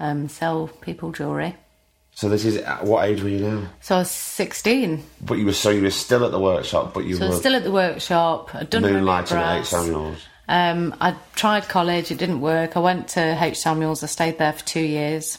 [0.00, 1.54] um, sell people jewellery.
[2.14, 3.68] so this is at what age were you now?
[3.82, 5.04] So I was sixteen.
[5.20, 7.54] But you were so you were still at the workshop, but you So were still
[7.54, 8.54] at the workshop.
[8.54, 10.18] I'd done moonlighting at H Samuels.
[10.48, 12.74] Um, I tried college, it didn't work.
[12.74, 15.36] I went to H Samuels, I stayed there for two years.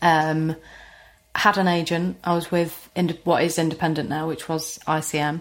[0.00, 0.56] Um,
[1.38, 2.18] had an agent.
[2.24, 5.40] I was with ind- what is independent now, which was ICM.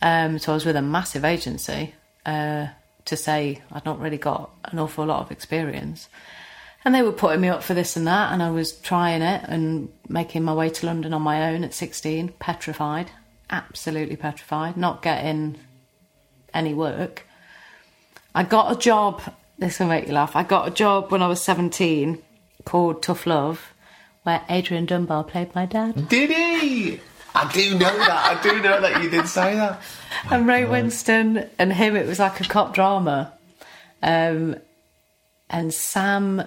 [0.00, 2.68] Um, so I was with a massive agency uh,
[3.06, 6.08] to say I'd not really got an awful lot of experience.
[6.84, 9.42] And they were putting me up for this and that, and I was trying it
[9.48, 13.10] and making my way to London on my own at 16, petrified,
[13.50, 15.58] absolutely petrified, not getting
[16.54, 17.26] any work.
[18.32, 19.22] I got a job,
[19.58, 20.36] this will make you laugh.
[20.36, 22.22] I got a job when I was 17
[22.64, 23.72] called Tough Love,
[24.26, 26.08] where Adrian Dunbar played my dad.
[26.08, 27.00] Did he?
[27.32, 28.10] I do know that.
[28.10, 29.80] I do know that you did say that.
[30.30, 33.32] And Ray Winstone and him, it was like a cop drama.
[34.02, 34.56] Um,
[35.48, 36.42] and Sam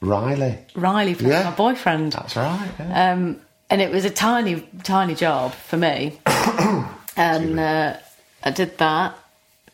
[0.00, 0.58] Riley.
[0.76, 1.44] Riley played Yeah.
[1.50, 2.12] my boyfriend.
[2.12, 2.70] That's right.
[2.78, 3.12] yeah.
[3.12, 3.40] Um,
[3.70, 6.20] and it was a tiny, tiny job for me.
[7.16, 7.96] and uh,
[8.44, 9.18] I did that.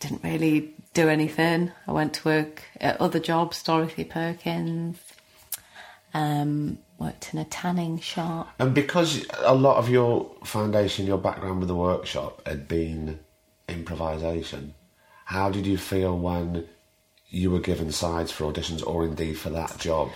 [0.00, 1.72] Didn't really do anything.
[1.86, 4.96] I went to work at other jobs, Dorothy Perkins.
[6.14, 8.48] Um, worked in a tanning shop.
[8.58, 13.18] And because a lot of your foundation, your background with the workshop had been
[13.68, 14.74] improvisation,
[15.26, 16.66] how did you feel when
[17.28, 20.10] you were given sides for auditions or indeed for that job?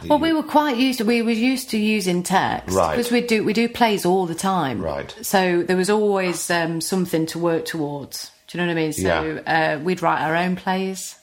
[0.00, 1.04] that Well, you- we were quite used to.
[1.04, 2.96] We were used to using text Right.
[2.96, 4.80] because we do we do plays all the time.
[4.82, 5.14] Right.
[5.22, 8.30] So there was always um, something to work towards.
[8.48, 8.92] Do you know what I mean?
[8.92, 11.14] So uh, we'd write our own plays.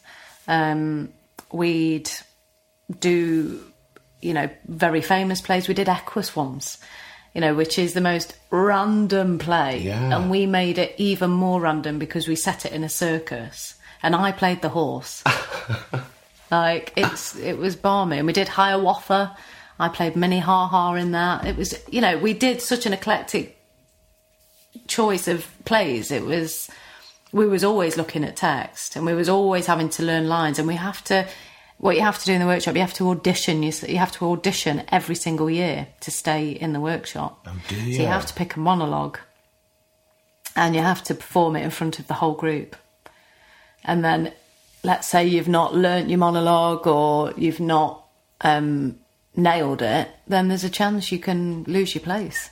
[0.47, 1.09] Um,
[1.51, 2.09] we'd
[2.99, 3.61] do,
[4.21, 5.67] you know, very famous plays.
[5.67, 6.77] We did Equus once,
[7.33, 9.79] you know, which is the most random play.
[9.79, 10.15] Yeah.
[10.15, 14.15] And we made it even more random because we set it in a circus and
[14.15, 15.23] I played the horse.
[16.51, 18.17] like, it's it was balmy.
[18.17, 19.35] And we did Hiawatha.
[19.79, 21.45] I played Minnehaha in that.
[21.45, 23.57] It was, you know, we did such an eclectic
[24.87, 26.11] choice of plays.
[26.11, 26.69] It was
[27.31, 30.67] we was always looking at text and we was always having to learn lines and
[30.67, 31.25] we have to
[31.81, 34.11] what you have to do in the workshop you have to audition you, you have
[34.11, 37.45] to audition every single year to stay in the workshop.
[37.47, 38.01] Oh, so you?
[38.01, 39.17] you have to pick a monologue
[40.55, 42.75] and you have to perform it in front of the whole group.
[43.83, 44.31] And then
[44.83, 48.05] let's say you've not learnt your monologue or you've not
[48.41, 48.99] um,
[49.35, 52.49] nailed it then there's a chance you can lose your place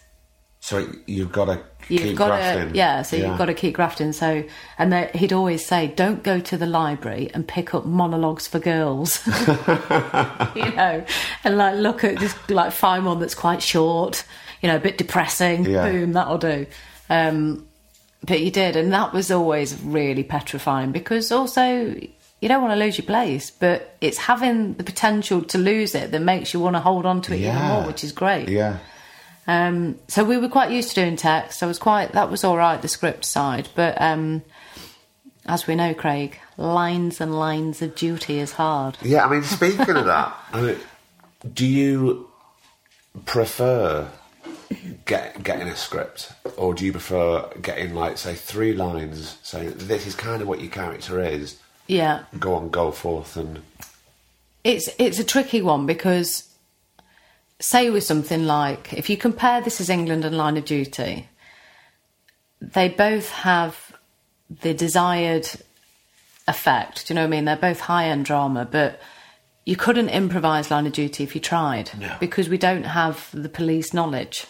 [0.61, 2.71] So you've got to You've keep got grafting.
[2.73, 3.01] to, yeah.
[3.01, 4.11] So you've got to keep grafting.
[4.11, 4.43] So,
[4.77, 8.59] and they, he'd always say, "Don't go to the library and pick up monologues for
[8.59, 9.33] girls." you
[10.75, 11.03] know,
[11.43, 14.23] and like look at just like find one that's quite short,
[14.61, 15.65] you know, a bit depressing.
[15.65, 15.89] Yeah.
[15.89, 16.67] Boom, that'll do.
[17.09, 17.65] Um,
[18.23, 21.95] but you did, and that was always really petrifying because also
[22.41, 26.11] you don't want to lose your place, but it's having the potential to lose it
[26.11, 28.47] that makes you want to hold on to it even more, which is great.
[28.49, 28.77] Yeah.
[29.49, 31.63] Um, so we were quite used to doing text.
[31.63, 33.67] I was quite that was all right, the script side.
[33.73, 34.43] But um,
[35.47, 38.99] as we know, Craig, lines and lines of duty is hard.
[39.01, 40.77] Yeah, I mean, speaking of that, I mean,
[41.51, 42.29] do you
[43.25, 44.09] prefer
[45.07, 50.05] get, getting a script, or do you prefer getting like say three lines saying this
[50.05, 51.57] is kind of what your character is?
[51.87, 53.63] Yeah, Go on, go forth, and
[54.63, 56.48] it's it's a tricky one because
[57.59, 61.29] say with something like if you compare This Is England and Line of Duty,
[62.61, 63.97] they both have
[64.49, 65.47] the desired
[66.47, 67.07] effect.
[67.07, 67.45] Do you know what I mean?
[67.45, 68.99] They're both high end drama, but
[69.65, 73.93] you couldn't improvise Line of Duty if you tried because we don't have the police
[73.93, 74.45] knowledge.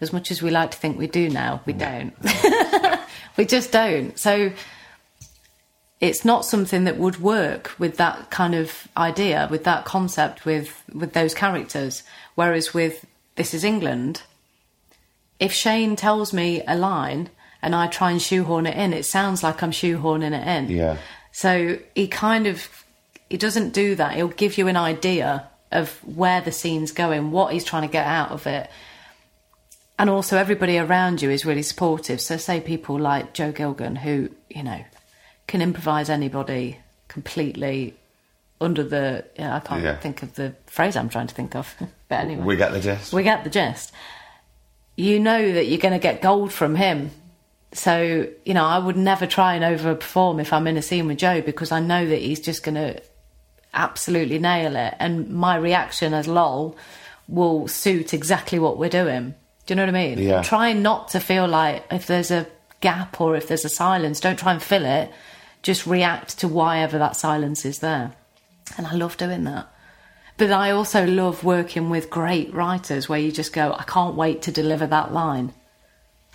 [0.00, 2.14] As much as we like to think we do now, we don't.
[3.36, 4.18] we just don't.
[4.18, 4.50] So
[6.00, 10.82] it's not something that would work with that kind of idea, with that concept, with
[10.92, 12.02] with those characters.
[12.34, 13.04] Whereas with
[13.36, 14.22] This Is England,
[15.38, 17.28] if Shane tells me a line
[17.62, 20.70] and I try and shoehorn it in, it sounds like I'm shoehorning it in.
[20.74, 20.96] Yeah.
[21.32, 22.66] So he kind of
[23.28, 24.14] he doesn't do that.
[24.14, 28.06] He'll give you an idea of where the scene's going, what he's trying to get
[28.06, 28.68] out of it.
[29.98, 32.20] And also everybody around you is really supportive.
[32.20, 34.82] So say people like Joe Gilgun who, you know,
[35.50, 36.78] can improvise anybody
[37.08, 37.94] completely
[38.60, 39.96] under the yeah, I can't Yeah.
[39.96, 41.74] think of the phrase I'm trying to think of.
[42.08, 42.44] but anyway.
[42.44, 43.12] we get the gist.
[43.12, 43.92] We get the gist.
[44.96, 47.10] You know that you're going to get gold from him.
[47.72, 51.18] So, you know, I would never try and overperform if I'm in a scene with
[51.18, 53.00] Joe because I know that he's just going to
[53.72, 54.94] absolutely nail it.
[54.98, 56.76] And my reaction as lol
[57.28, 59.34] will suit exactly what we're doing.
[59.66, 60.18] Do you know what I mean?
[60.18, 60.42] Yeah.
[60.42, 62.46] Try not to feel like if there's a
[62.80, 65.10] gap or if there's a silence, don't try and fill it.
[65.62, 68.12] Just react to why ever that silence is there.
[68.76, 69.68] And I love doing that.
[70.36, 74.42] But I also love working with great writers where you just go, I can't wait
[74.42, 75.52] to deliver that line.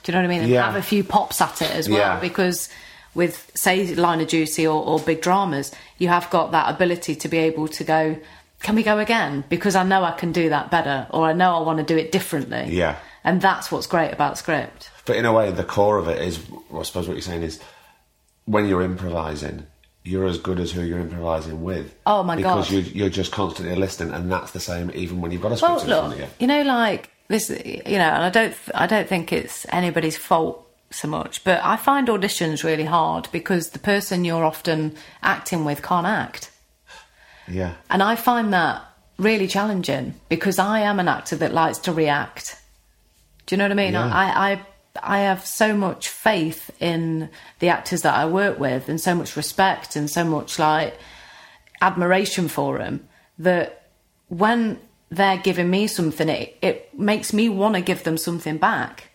[0.04, 0.42] Do you know what I mean?
[0.44, 0.66] And Yeah.
[0.66, 1.98] have a few pops at it as well.
[1.98, 2.20] Yeah.
[2.20, 2.70] Because
[3.16, 7.28] with, say, Line of Duty or, or big dramas, you have got that ability to
[7.28, 8.18] be able to go,
[8.62, 9.44] can we go again?
[9.50, 11.98] Because I know I can do that better or I know I want to do
[11.98, 12.66] it differently.
[12.70, 12.98] Yeah.
[13.24, 14.92] And that's what's great about script.
[15.06, 16.40] But in a way, the core of it is,
[16.72, 17.60] I suppose, what you're saying is,
[18.46, 19.68] when you're improvising,
[20.04, 21.96] you're as good as who you're improvising with.
[22.06, 22.76] Oh, my because God.
[22.76, 25.58] Because you're, you're just constantly listening, and that's the same even when you've got a
[25.58, 26.28] script Well, in front of you.
[26.40, 30.62] you know, like this, you know, and I don't, I don't think it's anybody's fault
[30.92, 35.82] so much, but I find auditions really hard because the person you're often acting with
[35.82, 36.52] can't act,
[37.48, 37.74] Yeah.
[37.90, 38.84] and I find that
[39.18, 42.62] really challenging because I am an actor that likes to react.
[43.48, 43.94] Do you know what I mean?
[43.94, 44.06] Yeah.
[44.06, 44.62] I, I,
[45.04, 47.30] I have so much faith in
[47.60, 50.98] the actors that I work with, and so much respect, and so much like
[51.82, 53.08] admiration for them
[53.40, 53.90] that
[54.30, 54.80] when
[55.10, 59.10] they're giving me something, it, it makes me want to give them something back.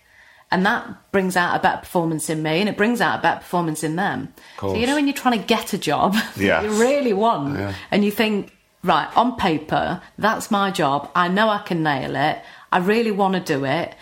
[0.52, 3.40] And that brings out a better performance in me and it brings out a better
[3.40, 4.34] performance in them.
[4.60, 7.74] So, you know, when you're trying to get a job that you really want, Yeah.
[7.92, 11.10] and you think, right, on paper, that's my job.
[11.14, 12.42] I know I can nail it.
[12.72, 13.94] I really want to do it.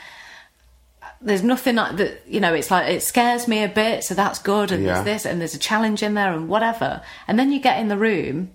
[1.21, 4.39] There's nothing like that, you know, it's like it scares me a bit, so that's
[4.39, 4.71] good.
[4.71, 5.03] And Yeah.
[5.03, 7.03] there's this, and there's a challenge in there, and whatever.
[7.27, 8.51] And then you get in the room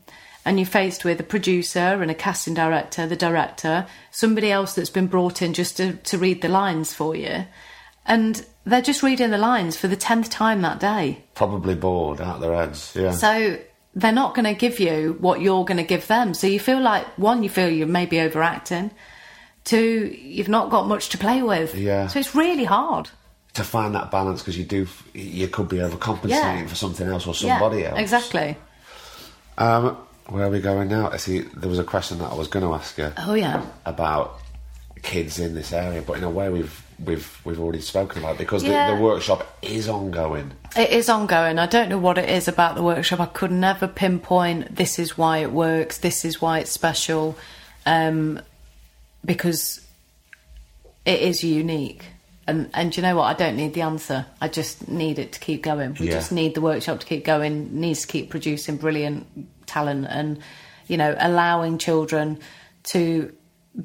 [0.46, 4.90] and you're faced with a producer and a casting director, the director, somebody else that's
[4.90, 7.46] been brought in just to, to read the lines for you.
[8.06, 11.22] and they're just reading the lines for the tenth time that day.
[11.36, 12.94] Probably bored out their heads.
[12.96, 13.12] Yeah.
[13.12, 13.58] So
[13.94, 16.34] they're not going to give you what you're going to give them.
[16.34, 18.92] So you feel like one, you feel you're maybe overacting.
[19.64, 21.74] Two, you've not got much to play with.
[21.76, 22.08] Yeah.
[22.08, 23.10] So it's really hard.
[23.54, 26.66] to find that balance because you do, you could be overcompensating Yeah.
[26.68, 28.00] for something else or somebody yeah, else.
[28.00, 28.58] Exactly.
[29.58, 29.96] Um,
[30.28, 31.10] where are we going now?
[31.12, 31.42] I see.
[31.42, 33.64] There was a question that I was going to ask you Oh yeah.
[33.86, 34.40] about
[35.04, 38.40] kids in this area, but in a way we've we've we've already spoken about it
[38.40, 38.90] because Yeah.
[38.90, 40.52] the, the workshop is ongoing.
[40.76, 41.60] It is ongoing.
[41.60, 43.20] I don't know what it is about the workshop.
[43.20, 47.36] I could never pinpoint this is why it works, this is why it's special,
[47.86, 48.40] um,
[49.26, 49.86] because
[51.06, 52.06] it is unique.
[52.46, 53.24] And and you know what?
[53.24, 54.26] I don't need the answer.
[54.42, 55.96] I just need it to keep going.
[56.00, 56.14] We Yeah.
[56.14, 57.80] just need the workshop to keep going.
[57.80, 59.28] Needs to keep producing brilliant
[59.66, 60.40] talent, and
[60.88, 62.40] you know, allowing children
[62.84, 63.34] to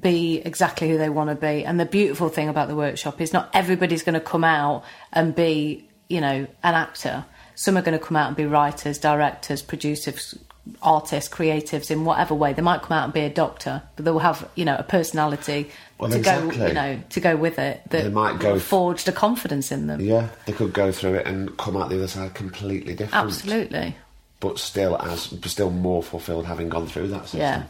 [0.00, 1.64] be exactly who they want to be.
[1.64, 5.34] And the beautiful thing about the workshop is not everybody's going to come out and
[5.34, 7.24] be, you know, an actor.
[7.54, 10.36] Some are going to come out and be writers, directors, producers,
[10.82, 12.52] artists, creatives in whatever way.
[12.52, 15.70] They might come out and be a doctor, but they'll have, you know, a personality
[15.98, 19.12] Well, to go, you know, to go with it that They might go- forged a
[19.12, 20.00] confidence in them.
[20.00, 23.26] Yeah, they could go through it and come out the other side completely different.
[23.26, 23.96] Absolutely.
[24.40, 27.40] but still as still more fulfilled having gone through that system.
[27.40, 27.62] Yeah.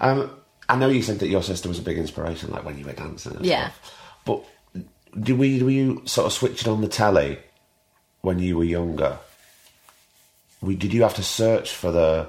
[0.00, 0.30] Um,
[0.68, 2.92] I know you said that your sister was a big inspiration, like when you were
[2.92, 3.70] dancing Yeah.
[3.70, 3.98] stuff.
[4.26, 4.44] But
[5.18, 7.38] do we were you sort of switching on the telly
[8.20, 9.18] when you were younger?
[10.62, 12.28] We, did you have to search for the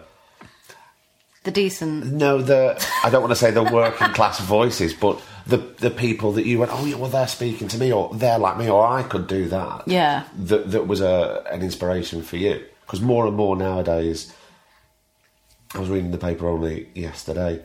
[1.43, 2.05] The decent.
[2.05, 6.31] no the I don't want to say the working class voices, but the the people
[6.33, 8.85] that you went oh yeah well they're speaking to me or they're like me or
[8.85, 10.23] I could do that Yeah.
[10.37, 14.33] that that was a an inspiration for you because more and more nowadays
[15.75, 17.61] I was reading the paper only yesterday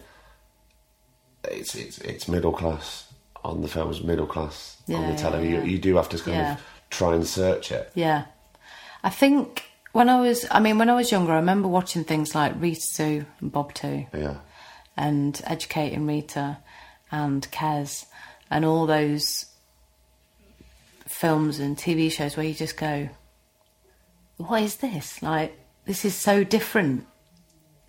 [1.44, 3.06] it's it's it's middle class
[3.44, 6.18] on the films middle class on Yeah, the telly yeah, you, you do have to
[6.18, 6.52] kind Yeah.
[6.54, 6.60] of
[6.90, 8.24] try and search it Yeah.
[9.04, 9.67] I think
[9.98, 12.80] when I was, I mean, when I was younger, I remember watching things like Rita
[12.80, 14.06] Sue and Bob Too.
[14.14, 14.36] yeah
[14.96, 16.58] and educating Rita
[17.10, 18.06] and Kes
[18.48, 19.46] and all those
[21.06, 23.08] films and TV shows where you just go,
[24.36, 25.20] what is this?
[25.20, 27.06] Like, this is so different.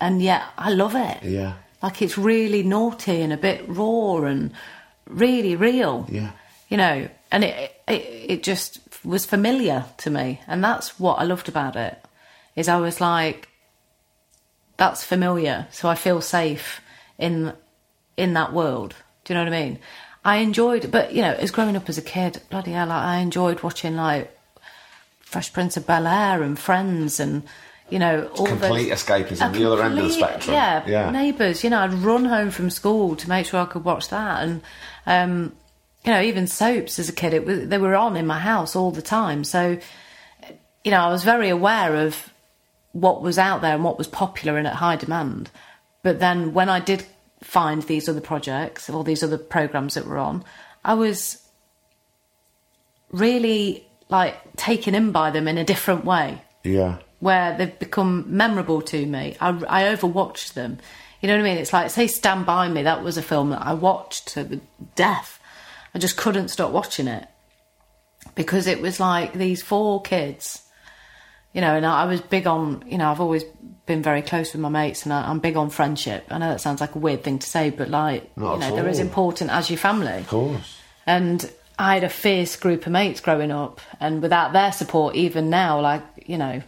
[0.00, 1.22] And yet I love it.
[1.22, 4.52] yeah Like, it's really naughty and a bit raw and
[5.06, 6.06] really real.
[6.08, 6.32] yeah
[6.68, 7.92] You know, and it, it,
[8.30, 10.40] it just was familiar to me.
[10.46, 12.02] And that's what I loved about it,
[12.56, 13.48] is I was like,
[14.76, 16.80] that's familiar, so I feel safe
[17.18, 17.52] in
[18.16, 18.94] in that world.
[19.24, 19.78] Do you know what I mean?
[20.24, 23.16] I enjoyed, but you know, as growing up as a kid, bloody hell, like, I
[23.18, 24.36] enjoyed watching like
[25.20, 27.42] Fresh Prince of Bel Air and Friends, and
[27.88, 31.62] you know, all complete those, escapism the other end of the spectrum Yeah, yeah Neighbours.
[31.62, 34.62] You know, I'd run home from school to make sure I could watch that, and
[35.06, 35.52] um,
[36.04, 38.74] you know, even soaps as a kid, it was they were on in my house
[38.74, 39.44] all the time.
[39.44, 39.78] So,
[40.84, 42.32] you know, I was very aware of
[42.92, 45.50] what was out there and what was popular and at high demand.
[46.02, 47.04] But then when I did
[47.42, 50.44] find these other projects or these other programs that were on,
[50.84, 51.46] I was
[53.10, 58.82] really like taken in by them in a different way yeah where they've become memorable
[58.82, 59.36] to me.
[59.40, 60.78] I, I overwatched them.
[61.20, 61.58] You know what I mean?
[61.58, 64.60] It's like, say, Stand By Me, that was a film that I watched to the
[64.96, 65.38] death.
[65.94, 67.26] I just couldn't stop watching it
[68.34, 70.62] because it was like these four kids,
[71.52, 73.44] you know, and I, I was big on, you know, I've always
[73.86, 76.26] been very close with my mates and I, I'm big on friendship.
[76.30, 78.76] I know that sounds like a weird thing to say, but like, Not you know,
[78.76, 80.18] they're as important as your family.
[80.18, 84.70] of course And I had a fierce group of mates growing up, and without their
[84.70, 86.60] support, even now, like, you know,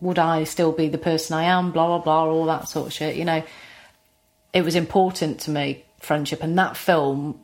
[0.00, 1.72] would I still be the person I am?
[1.72, 3.16] Blah, blah, blah, all that sort of shit.
[3.16, 3.42] You know,
[4.52, 6.44] it was important to me, friendship.
[6.44, 7.40] And that film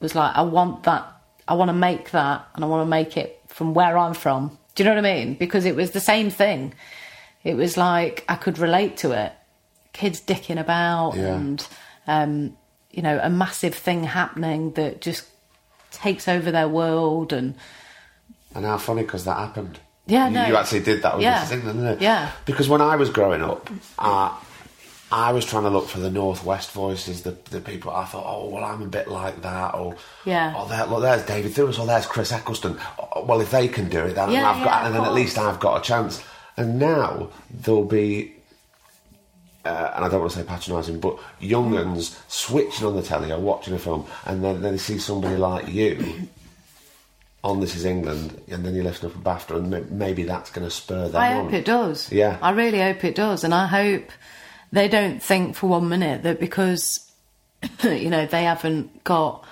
[0.00, 1.06] was like, I want that,
[1.46, 4.58] I want to make that, and I want to make it from where I'm from.
[4.74, 5.34] Do you know what I mean?
[5.34, 6.74] Because it was the same thing.
[7.44, 9.32] It was like I could relate to it.
[9.92, 11.34] Kids dicking about Yeah.
[11.34, 11.66] and,
[12.06, 12.56] um,
[12.90, 15.24] you know, a massive thing happening that just
[15.90, 17.54] takes over their world and
[18.54, 19.78] And how funny because that happened.
[20.06, 20.46] Yeah, you, no.
[20.46, 21.50] you actually did that with Yeah.
[21.52, 22.00] England, didn't it?
[22.02, 22.30] Yeah.
[22.44, 23.68] Because when I was growing up,
[23.98, 24.30] uh,
[25.10, 27.90] I was trying to look for the Northwest voices, the the people.
[27.90, 30.52] I thought, oh well, I'm a bit like that, or Yeah.
[30.56, 32.78] oh there, look, there's David Thewlis, or there's Chris Eccleston.
[32.98, 35.04] Oh, well, if they can do it, then Yeah, I've got, yeah, and of then
[35.04, 35.38] at least.
[35.38, 36.22] I've got a chance.
[36.56, 38.34] And now there'll be.
[39.64, 43.30] Uh, and I don't want to say patronising, but young uns switching on the telly
[43.32, 46.28] or watching a film, and then they see somebody like you
[47.44, 50.66] on This Is England, and then you lift up a BAFTA, and maybe that's going
[50.66, 51.44] to spur them I on.
[51.44, 52.10] hope it does.
[52.10, 52.38] Yeah.
[52.42, 53.44] I really hope it does.
[53.44, 54.10] And I hope
[54.72, 57.10] they don't think for one minute that because,
[57.82, 59.44] you know, they haven't got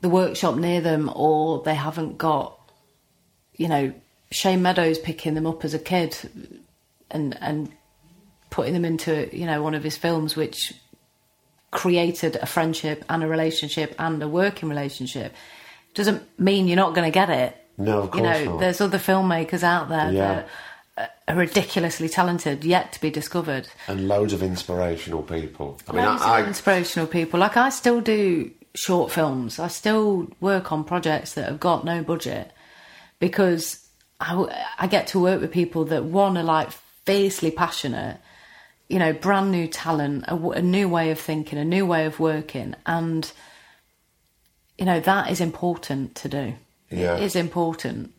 [0.00, 2.58] the workshop near them, or they haven't got,
[3.56, 3.92] you know,
[4.30, 6.16] Shane Meadows picking them up as a kid
[7.10, 7.70] and and
[8.50, 10.74] putting them into you know one of his films, which
[11.70, 15.34] created a friendship and a relationship and a working relationship,
[15.94, 17.56] doesn't mean you're not going to get it.
[17.76, 18.60] No, of course You know, not.
[18.60, 20.34] there's other filmmakers out there Yeah.
[20.34, 20.48] that
[21.32, 23.68] ridiculously talented, yet to be discovered.
[23.86, 25.78] and loads of inspirational people.
[25.88, 27.40] I mean, Loads I, of I inspirational people.
[27.40, 29.58] Like I still do short films.
[29.58, 32.52] I still work on projects that have got no budget
[33.18, 33.86] because
[34.20, 36.70] I get to work with people that one are like
[37.04, 38.18] fiercely passionate,
[38.88, 42.74] you know, brand new talent, a new way of thinking, a new way of working,
[42.86, 43.30] and
[44.76, 46.54] you know that is important to do.
[46.90, 47.16] Yeah.
[47.16, 48.12] It is important.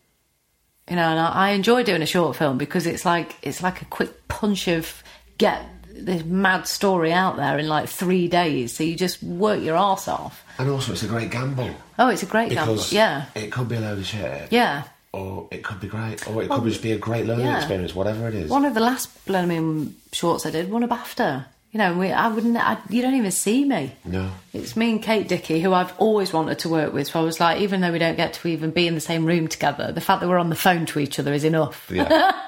[0.89, 3.81] You know, and I, I enjoy doing a short film because it's like it's like
[3.81, 5.03] a quick punch of
[5.37, 8.73] get this mad story out there in like three days.
[8.73, 10.43] So you just work your arse off.
[10.57, 12.77] and also it's a great gamble Oh, it's a great gamble.
[12.89, 14.83] Yeah, it could be a load of shit, yeah.
[15.11, 17.57] or it could be great, or it could just be a great learning yeah.
[17.57, 18.49] experience, whatever it is.
[18.49, 21.45] One of the last blooming shorts I did won a BAFTA.
[21.71, 22.57] You know, we, I wouldn't.
[22.57, 23.91] I, you don't even see me.
[24.03, 24.31] No.
[24.53, 27.07] It's me and Kate Dickie, who I've always wanted to work with.
[27.09, 29.23] So I was like, even though we don't get to even be in the same
[29.23, 31.89] room together, the fact that we're on the phone to each other is enough.
[31.93, 32.31] Yeah.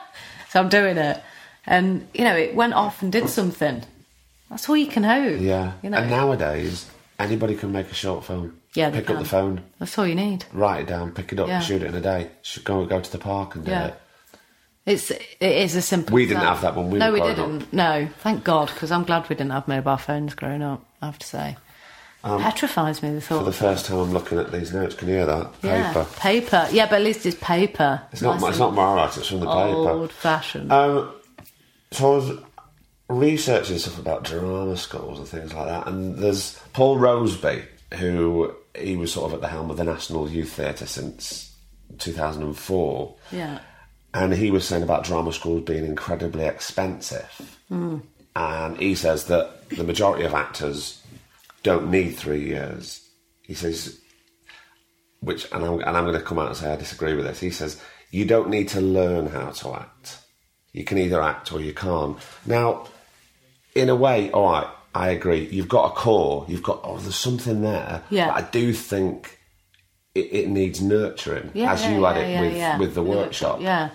[0.49, 1.23] So I'm doing it,
[1.65, 3.83] and you know, it went off and did something.
[4.49, 5.39] That's all you can hope.
[5.39, 5.71] Yeah.
[5.81, 8.57] You know, And nowadays, anybody can make a short film.
[8.73, 10.43] Yeah, Pick up the phone, that's all you need.
[10.51, 11.61] write it down, pick it up, Yeah.
[11.61, 12.31] shoot it in a day.
[12.41, 13.87] Should go go to the park and do Yeah.
[13.87, 14.00] it.
[14.91, 16.13] It's it is a simple.
[16.15, 17.73] We didn't have that when we no, were we growing didn't.
[17.73, 20.83] No, thank God, because I'm glad we didn't have mobile phones growing up.
[21.01, 21.57] I have to say,
[22.23, 23.39] It petrifies me the thought.
[23.39, 24.95] Um, For the first time, I'm looking at these notes.
[24.95, 25.51] Can you hear that?
[25.63, 26.07] yeah, Paper.
[26.17, 26.67] paper.
[26.71, 28.01] Yeah, but at least it's paper.
[28.11, 28.39] It's not.
[28.41, 29.17] Nice It's not my art.
[29.17, 29.89] It's from the paper.
[29.89, 30.71] Old fashioned.
[30.71, 31.11] Um,
[31.91, 32.31] so I was
[33.09, 37.63] researching stuff about drama schools and things like that, and there's Paul Roseby,
[37.95, 41.53] who he was sort of at the helm of the National Youth Theatre since
[41.97, 43.59] 2004, yeah.
[44.13, 47.57] And he was saying about drama schools being incredibly expensive,
[48.35, 51.01] and he says that the majority of actors
[51.63, 53.07] don't need three years.
[53.41, 53.99] He says
[55.21, 57.39] which and I'm, and I'm going to come out and say I disagree with this.
[57.39, 60.17] He says you don't need to learn how to act.
[60.73, 62.17] You can either act or you can't.
[62.45, 62.87] Now,
[63.75, 65.47] in a way, oh, all right, I agree.
[65.47, 66.45] You've got a core.
[66.47, 68.03] You've got oh, there's something there.
[68.09, 68.27] Yeah.
[68.27, 69.39] But I do think
[70.15, 73.61] it, it needs nurturing, Yeah, as yeah, you had yeah, it with with the workshop.
[73.61, 73.91] Yeah.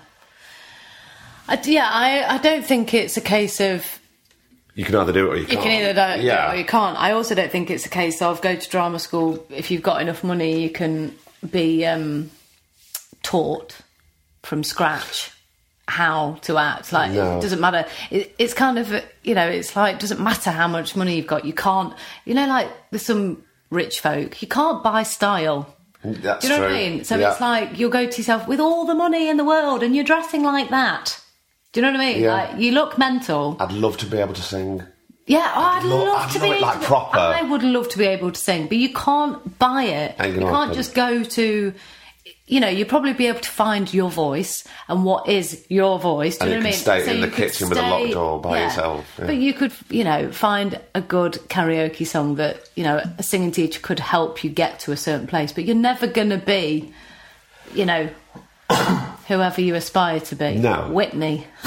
[1.49, 3.85] I, yeah, I, I don't think it's a case of
[4.75, 5.59] You can either do it or you you can't.
[5.59, 6.53] You can either do it yeah.
[6.53, 6.99] or you can't.
[6.99, 9.45] I also don't think it's a case of go to drama school.
[9.51, 11.15] If you've got enough money, you can
[11.51, 12.31] be um,
[13.23, 13.79] taught
[14.43, 15.31] from scratch
[15.89, 16.93] how to act.
[16.93, 17.39] Like No.
[17.39, 17.87] it doesn't matter.
[18.11, 18.93] It, it's kind of
[19.23, 21.45] you know, it's like doesn't matter how much money you've got.
[21.45, 21.95] You can't.
[22.25, 24.41] You know, like there's some rich folk.
[24.43, 25.73] You can't buy style.
[26.05, 26.77] That's Do you know what true.
[26.77, 27.05] I mean?
[27.05, 27.31] So Yeah.
[27.33, 30.05] it's like you'll go to yourself with all the money in the world and you're
[30.05, 31.21] dressing like that.
[31.77, 32.23] Do you know what I mean?
[32.23, 32.33] Yeah.
[32.33, 33.55] Like you look mental.
[33.61, 34.83] I'd love to be able to sing.
[35.27, 37.19] Yeah, oh, I'd, lo- love I'd to be it like to- proper.
[37.19, 40.17] I would love to be able to sing, but you can't buy it.
[40.19, 40.75] Ain't You can't happen.
[40.75, 41.75] just go to.
[42.49, 46.39] You know, you'd probably be able to find your voice and what is your voice.
[46.39, 47.05] Do And you you what I mean?
[47.05, 49.27] stay in the you kitchen with a locked door by yourself, yeah.
[49.27, 53.51] But you could, you know, find a good karaoke song that you know a singing
[53.51, 55.53] teacher could help you get to a certain place.
[55.53, 56.93] But you're never going to be,
[57.75, 58.09] you know,
[59.27, 60.55] whoever you aspire to be.
[60.57, 60.89] No.
[60.91, 61.47] Whitney.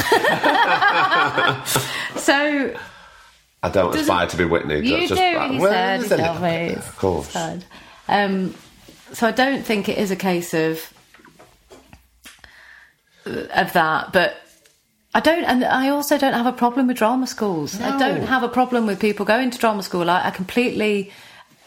[2.16, 2.76] so
[3.62, 4.78] I don't aspire to be Whitney.
[4.78, 5.07] you do.
[5.07, 6.74] just, you well, said, just you a told little me.
[6.76, 7.36] Of course.
[8.07, 8.55] Um,
[9.14, 10.93] so I don't think it is a case of
[13.26, 14.38] of that, but
[15.14, 17.80] I don't, and I also don't have a problem with drama schools.
[17.82, 20.10] I don't have a problem with people going to drama school.
[20.10, 21.12] I, I completely,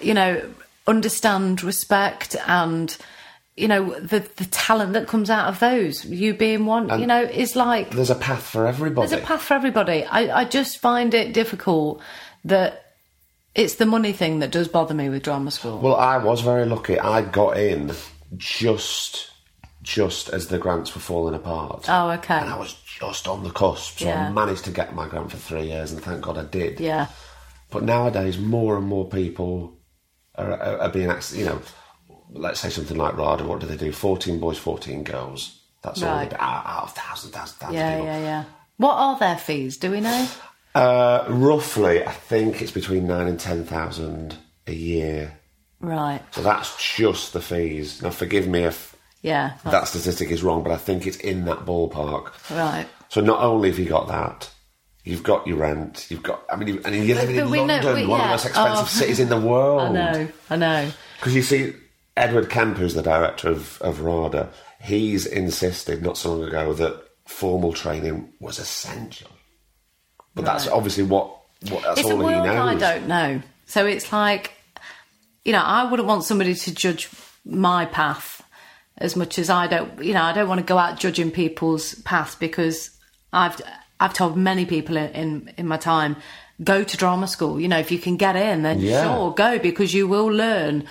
[0.01, 0.43] you know,
[0.87, 2.97] understand, respect, and
[3.57, 6.05] you know the the talent that comes out of those.
[6.05, 9.09] You being one, you know, is like There's a path for everybody.
[9.09, 10.05] there's a path for everybody.
[10.05, 12.01] I, I just find it difficult
[12.45, 12.79] that
[13.55, 15.79] it's the money thing that does bother me with drama school.
[15.79, 16.99] Well, I was very lucky.
[16.99, 17.93] I got in
[18.37, 19.31] just
[19.83, 21.85] just as the grants were falling apart.
[21.89, 22.39] Oh, okay.
[22.39, 24.29] And I was just on the cusp, so Yeah.
[24.29, 26.79] I managed to get my grant for three years, and thank God I did.
[26.79, 27.09] yeah,
[27.71, 29.77] But nowadays, more and more people
[30.37, 31.35] are, are, are being asked.
[31.35, 31.63] You know,
[32.33, 33.45] let's say something like RADA.
[33.45, 33.93] What do they do?
[33.93, 35.59] Fourteen boys, fourteen girls.
[35.83, 36.31] That's all Right.
[36.31, 36.43] they do.
[36.43, 38.07] Out, out of thousands, thousands, thousands yeah, people.
[38.07, 38.45] yeah, yeah.
[38.77, 39.77] What are their fees?
[39.77, 40.29] Do we know?
[40.75, 45.39] Uh, roughly, I think it's between nine and ten thousand a year.
[45.81, 46.21] Right.
[46.33, 48.01] So that's just the fees.
[48.03, 49.53] Now, forgive me if Yeah.
[49.65, 52.31] that statistic is wrong, but I think it's in that ballpark.
[52.51, 52.87] Right.
[53.09, 54.49] So not only have you got that,
[55.05, 56.43] you've got your rent, you've got.
[56.51, 58.31] I mean, you, and you're living but in we know- London, we- one of the
[58.31, 58.89] most expensive Oh.
[58.89, 59.83] cities in the world.
[59.83, 60.29] I know.
[60.51, 60.91] I know.
[61.19, 61.75] Because you see,
[62.17, 64.51] Edward Kemp, who's the director of, of RADA,
[64.81, 69.31] he's insisted not so long ago that formal training was essential.
[70.35, 71.27] But that's obviously what,
[71.69, 72.83] what that's it's a all he world knows.
[72.83, 73.43] I don't know.
[73.67, 74.53] So it's like,
[75.45, 77.09] you know, I wouldn't want somebody to judge
[77.45, 78.43] my path
[78.99, 80.03] as much as I don't.
[80.03, 82.91] You know, I don't want to go out judging people's paths because
[83.33, 83.61] I've
[84.01, 86.17] I've told many people in in, in my time
[86.63, 87.61] go to drama school.
[87.61, 89.03] You know, if you can get in, then Yeah.
[89.03, 90.87] sure go because you will learn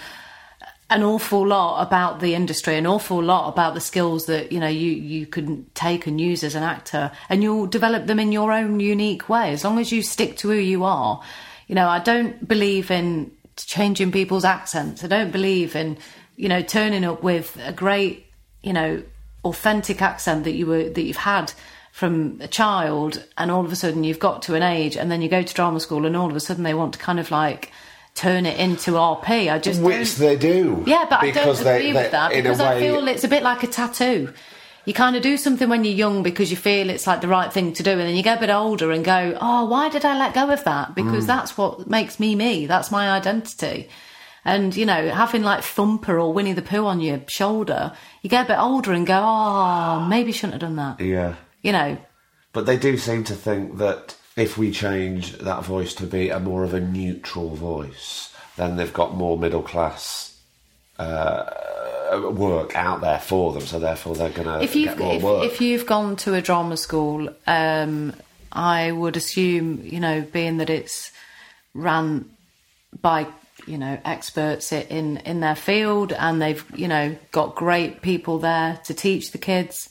[0.92, 4.68] an awful lot about the industry, an awful lot about the skills that you know
[4.68, 8.52] you you can take and use as an actor, and you'll develop them in your
[8.52, 9.52] own unique way.
[9.52, 11.22] As long as you stick to who you are,
[11.68, 11.88] you know.
[11.88, 15.04] I don't believe in changing people's accents.
[15.04, 15.98] I don't believe in
[16.36, 18.26] you know turning up with a great
[18.62, 19.02] you know
[19.46, 21.54] authentic accent that you were that you've had
[21.94, 25.22] from a child, and all of a sudden you've got to an age, and then
[25.22, 27.32] you go to drama school, and all of a sudden they want to kind of
[27.32, 27.72] like
[28.16, 29.52] turn it into RP.
[29.52, 30.84] I just Which they do.
[30.86, 33.44] yeah, but I don't agree they, with that because way, I feel it's a bit
[33.44, 34.34] like a tattoo.
[34.86, 37.54] You kind of do something when you're young because you feel it's like the right
[37.54, 40.06] thing to do, and then you get a bit older and go, "Oh, why did
[40.06, 40.96] I let go of that?" Mm.
[40.96, 42.66] Because that's what makes me me.
[42.66, 43.90] That's my identity.
[44.44, 47.94] And you know, having like Thumper or Winnie the Pooh on your shoulder,
[48.24, 51.36] you get a bit older and go, "Oh, maybe shouldn't have done that." yeah.
[51.62, 51.98] You know,
[52.54, 56.40] But they do seem to think that if we change that voice to be a
[56.40, 60.40] more of a neutral voice, then they've got more middle class
[61.00, 63.62] uh, work out there for them.
[63.62, 65.46] So therefore, they're going to if you've get more if, work.
[65.46, 68.14] if you've gone to a drama school, um,
[68.52, 71.12] I would assume you know, being that it's
[71.74, 72.30] ran
[73.02, 73.28] by
[73.68, 78.80] you know experts in in their field, and they've you know got great people there
[78.86, 79.90] to teach the kids.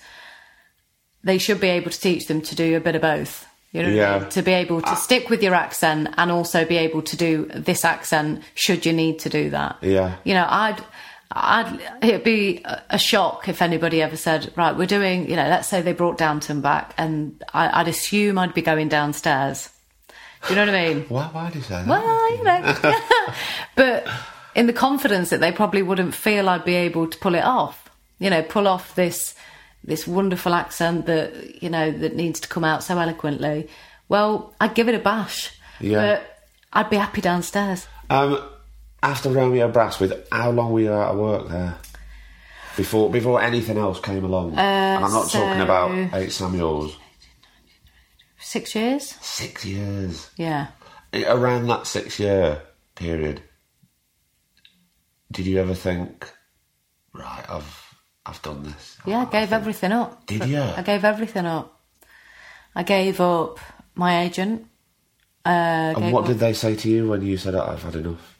[1.22, 3.46] They should be able to teach them to do a bit of both.
[3.72, 4.18] You know, Yeah.
[4.30, 4.94] to be able to ah.
[4.94, 9.20] stick with your accent and also be able to do this accent should you need
[9.20, 9.76] to do that.
[9.80, 10.16] Yeah.
[10.24, 10.82] You know, I'd,
[11.30, 15.68] I'd, it'd be a shock if anybody ever said, right, we're doing, you know, let's
[15.68, 19.70] say they brought Downton back and I, I'd assume I'd be going downstairs.
[20.48, 21.02] Do you know what I mean?
[21.08, 21.86] why, why do you say that?
[21.86, 22.94] Well, you know,
[23.76, 24.08] but
[24.56, 27.88] in the confidence that they probably wouldn't feel I'd be able to pull it off.
[28.18, 29.34] You know, pull off this
[29.84, 33.68] this wonderful accent that you know that needs to come out so eloquently.
[34.08, 35.52] Well, I'd give it a bash.
[35.80, 36.00] Yeah.
[36.18, 36.38] But
[36.72, 37.86] I'd be happy downstairs.
[38.10, 38.40] Um,
[39.02, 41.76] after Romeo Brassworth, how long were you out of work there?
[42.76, 46.96] Before before anything else came along, and I'm not talking about H Samuels.
[48.38, 49.16] Six years.
[49.20, 50.30] Six years.
[50.36, 50.68] Yeah.
[51.12, 52.62] Around that six year
[52.94, 53.42] period,
[55.32, 56.30] did you ever think,
[57.12, 57.89] right, I've
[58.30, 58.96] I've done this?
[59.04, 60.24] Yeah, I gave everything up.
[60.26, 60.60] Did you?
[60.62, 61.80] I gave everything up.
[62.74, 63.58] I gave up
[63.94, 64.66] my agent.
[65.44, 67.96] Uh, And what up- did they say to you when you said, "Oh, "I've had
[67.96, 68.38] enough"?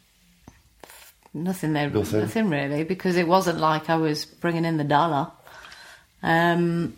[1.35, 2.21] Nothing there, Nothing?
[2.21, 2.49] nothing.
[2.51, 5.31] really, because it wasn't like I was bringing in the dollar.
[6.23, 6.97] Um,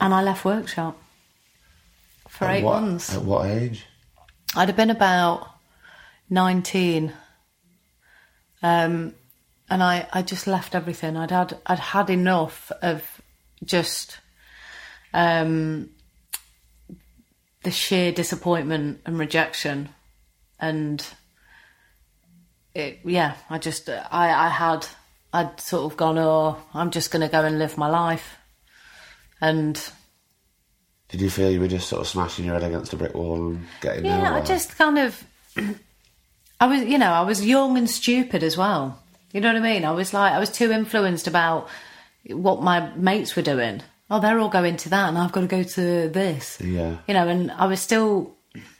[0.00, 0.96] and I left workshop
[2.28, 3.14] for At eight what, months.
[3.14, 3.86] At what age?
[4.54, 5.48] I'd have been about
[6.28, 7.12] nineteen,
[8.62, 9.14] um,
[9.72, 11.16] and I, I just left everything.
[11.16, 13.22] I'd had I'd had enough of
[13.64, 14.18] just
[15.14, 15.88] um,
[17.62, 19.88] the sheer disappointment and rejection,
[20.60, 21.02] and
[22.74, 23.36] it yeah.
[23.48, 24.86] I just I I had
[25.32, 28.36] I'd sort of gone oh I'm just going to go and live my life,
[29.40, 29.82] and
[31.08, 33.36] Did you feel you were just sort of smashing your head against a brick wall
[33.36, 35.24] and getting Yeah, I just kind of,
[36.60, 39.01] I was, you know, I was young and stupid as well.
[39.32, 39.84] You know what I mean?
[39.84, 41.68] I was like, I was too influenced about
[42.28, 43.82] what my mates were doing.
[44.10, 46.60] Oh, they're all going to that, and I've got to go to this.
[46.60, 46.98] Yeah.
[47.08, 48.36] You know, and I was still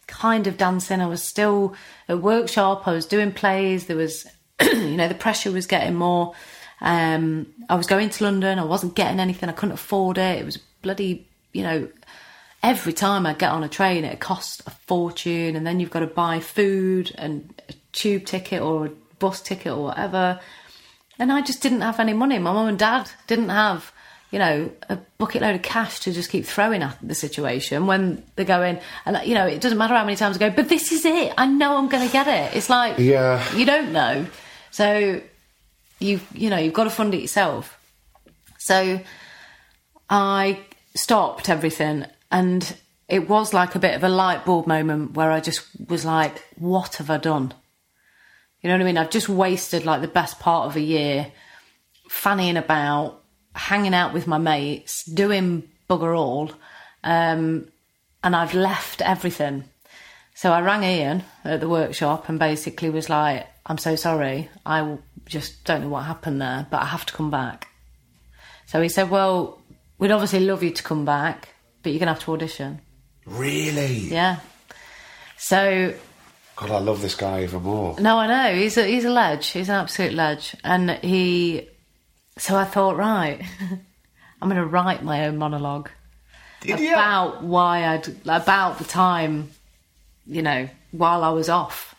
[0.07, 1.01] kind of dancing.
[1.01, 1.75] I was still
[2.09, 2.87] at workshop.
[2.87, 3.87] I was doing plays.
[3.87, 4.27] There was,
[4.63, 6.35] you know, the pressure was getting more.
[6.83, 8.59] Um, I was going to London.
[8.59, 9.49] I wasn't getting anything.
[9.49, 10.41] I couldn't afford it.
[10.41, 11.89] It was bloody, you know,
[12.63, 16.01] every time I get on a train, it costs a fortune, and then you've got
[16.01, 18.91] to buy food and a tube ticket or a
[19.23, 20.41] bus ticket or whatever.
[21.19, 22.39] And I just didn't have any money.
[22.39, 23.93] My mum and dad didn't have,
[24.33, 28.23] you know, a bucket load of cash to just keep throwing at the situation when
[28.35, 28.79] they're going.
[29.07, 31.33] And you know, it doesn't matter how many times I go, but this is it.
[31.39, 32.57] I know I'm going to get it.
[32.57, 33.39] It's like, Yeah.
[33.55, 34.27] you don't know,
[34.71, 35.21] so
[36.01, 37.79] you you know you've got to fund it yourself.
[38.59, 39.01] So
[40.11, 40.61] I
[40.95, 42.77] stopped everything and
[43.09, 46.43] it was like a bit of a light bulb moment where I just was like,
[46.57, 47.53] what have I done?
[48.63, 48.99] You know what I mean?
[48.99, 51.33] I've just wasted like the best part of a year
[52.09, 53.23] fannying about,
[53.55, 56.53] hanging out with my mates, doing bugger all,
[57.03, 57.69] um,
[58.23, 59.65] and I've left everything.
[60.35, 64.49] So I rang Ian at the workshop and basically was like, I'm so sorry.
[64.65, 67.69] I just don't know what happened there, but I have to come back.
[68.67, 69.61] So he said, well,
[69.99, 71.49] we'd obviously love you to come back,
[71.83, 72.81] but you're going to have to audition.
[73.27, 73.99] Really?
[73.99, 74.39] Yeah.
[75.37, 75.95] So
[76.63, 77.99] God, I love this guy even more.
[77.99, 79.49] No, I know he's a he's a ledge.
[79.49, 81.69] He's an absolute ledge, and he.
[82.39, 83.43] So I thought, right,
[84.41, 85.91] I'm going to write my own monologue
[86.61, 86.93] Did you?
[86.93, 89.51] about why I'd about the time,
[90.25, 91.97] you know, while I was off,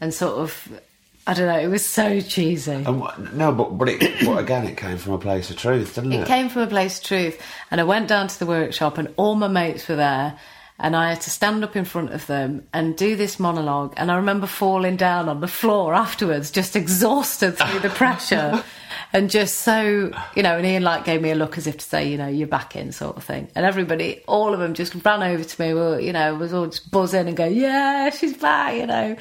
[0.00, 0.80] and sort of,
[1.24, 1.60] I don't know.
[1.60, 2.72] It was so cheesy.
[2.72, 5.94] And what, no, but but, it, but again, it came from a place of truth,
[5.94, 6.22] didn't it?
[6.22, 7.40] It came from a place of truth,
[7.70, 10.36] and I went down to the workshop, and all my mates were there.
[10.78, 13.94] And I had to stand up in front of them and do this monologue.
[13.96, 18.62] And I remember falling down on the floor afterwards, just exhausted through the pressure.
[19.12, 21.84] and just so, you know, and Ian like gave me a look as if to
[21.84, 23.48] say, you know, you're back in sort of thing.
[23.54, 26.66] And everybody, all of them just ran over to me, well, you know, was all
[26.66, 29.16] just buzzing and go, yeah, she's back, you know.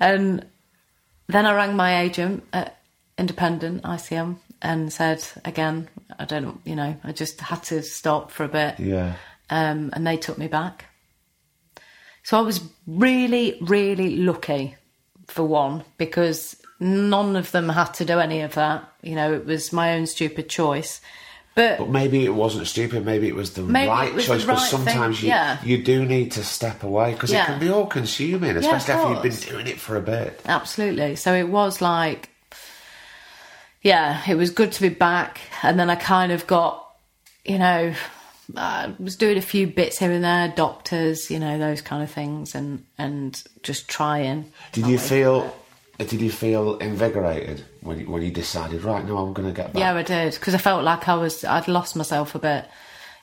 [0.00, 0.46] And
[1.26, 2.78] then I rang my agent at
[3.18, 8.30] Independent ICM and said, again, I don't know, you know, I just had to stop
[8.30, 9.14] for a bit Yeah.
[9.50, 10.86] Um, and they took me back.
[12.22, 14.76] So I was really, really lucky
[15.26, 18.86] for one because none of them had to do any of that.
[19.02, 21.00] You know, it was my own stupid choice.
[21.54, 23.04] But But maybe it wasn't stupid.
[23.04, 24.44] Maybe it was the right was choice.
[24.44, 25.58] Because right thing, sometimes you yeah.
[25.64, 27.44] you do need to step away because Yeah.
[27.44, 30.40] it can be all consuming, especially after you've been doing it for a bit.
[30.46, 31.16] absolutely.
[31.16, 32.28] So it was like,
[33.82, 35.40] yeah, it was good to be back.
[35.62, 36.86] And then I kind of got,
[37.44, 37.94] you know,
[38.56, 42.10] I was doing a few bits here and there, doctors, you know, those kind of
[42.10, 44.52] things, and and just trying.
[44.72, 45.54] Did you feel?
[45.98, 48.84] Did you feel invigorated when you, when you decided?
[48.84, 49.80] Right, no, I'm going to get back.
[49.80, 52.64] Yeah, I did because I felt like I was I'd lost myself a bit,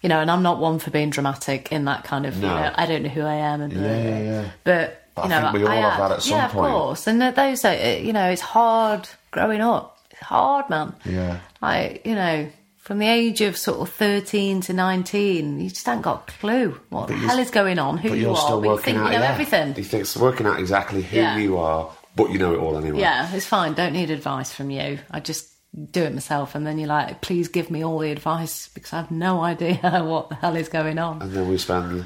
[0.01, 0.19] you know.
[0.19, 3.01] And I'm not one for being dramatic in that kind of you know I don't
[3.03, 4.49] know who I am and Yeah, yeah, yeah.
[4.65, 6.65] But But you I know, think we all have that at some yeah, point.
[6.67, 7.07] of course.
[7.07, 9.97] And those are you know it's hard growing up.
[10.11, 10.93] It's hard, man.
[11.05, 11.39] Yeah.
[11.61, 12.47] I you know
[12.85, 16.79] from the age of sort of 13 to 19, you just ain't got a clue
[16.89, 18.37] what the But you're hell is going on, who But you you're are.
[18.37, 19.31] still but you think out you know yeah.
[19.31, 19.75] everything.
[19.75, 21.37] You think it's working out exactly who Yeah.
[21.37, 22.99] you are, but you know it all anyway.
[22.99, 23.73] Yeah, it's fine.
[23.73, 24.99] Don't need advice from you.
[25.11, 25.51] I just
[25.91, 28.97] do it myself, and then you're like, please give me all the advice because I
[28.97, 29.75] have no idea
[30.05, 31.21] what the hell is going on.
[31.21, 32.05] And then we spend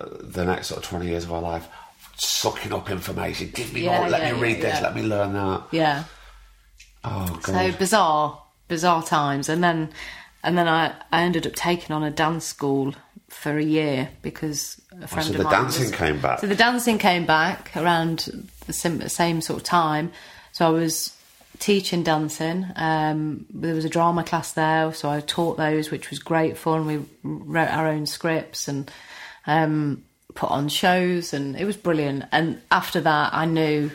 [0.00, 1.66] uh, the next sort of 20 years of our life
[2.16, 3.50] sucking up information.
[3.52, 4.08] Give me Yeah, more.
[4.10, 4.80] Let me read this.
[4.80, 5.64] Let me learn that.
[5.72, 6.04] Yeah.
[7.02, 7.72] Oh, God.
[7.72, 9.90] So bizarre, bizarre times, and then
[10.42, 12.94] and then I I ended up taking on a dance school
[13.28, 16.40] for a year because a friend so of the mine dancing was- came back.
[16.40, 20.12] So the dancing came back around the sim- same sort of time.
[20.52, 21.16] So I was
[21.60, 22.66] teaching dancing.
[22.76, 26.86] Um, there was a drama class there, so I taught those, which was great fun.
[26.86, 28.90] We wrote our own scripts and
[29.46, 30.02] um,
[30.34, 32.24] put on shows, and it was brilliant.
[32.32, 33.90] And after that, I knew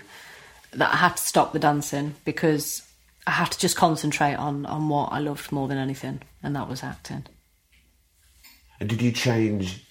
[0.74, 2.84] that I had to stop the dancing because
[3.28, 6.70] I had to just concentrate on on what I loved more than anything, and that
[6.70, 7.26] was acting.
[8.80, 9.86] And did you change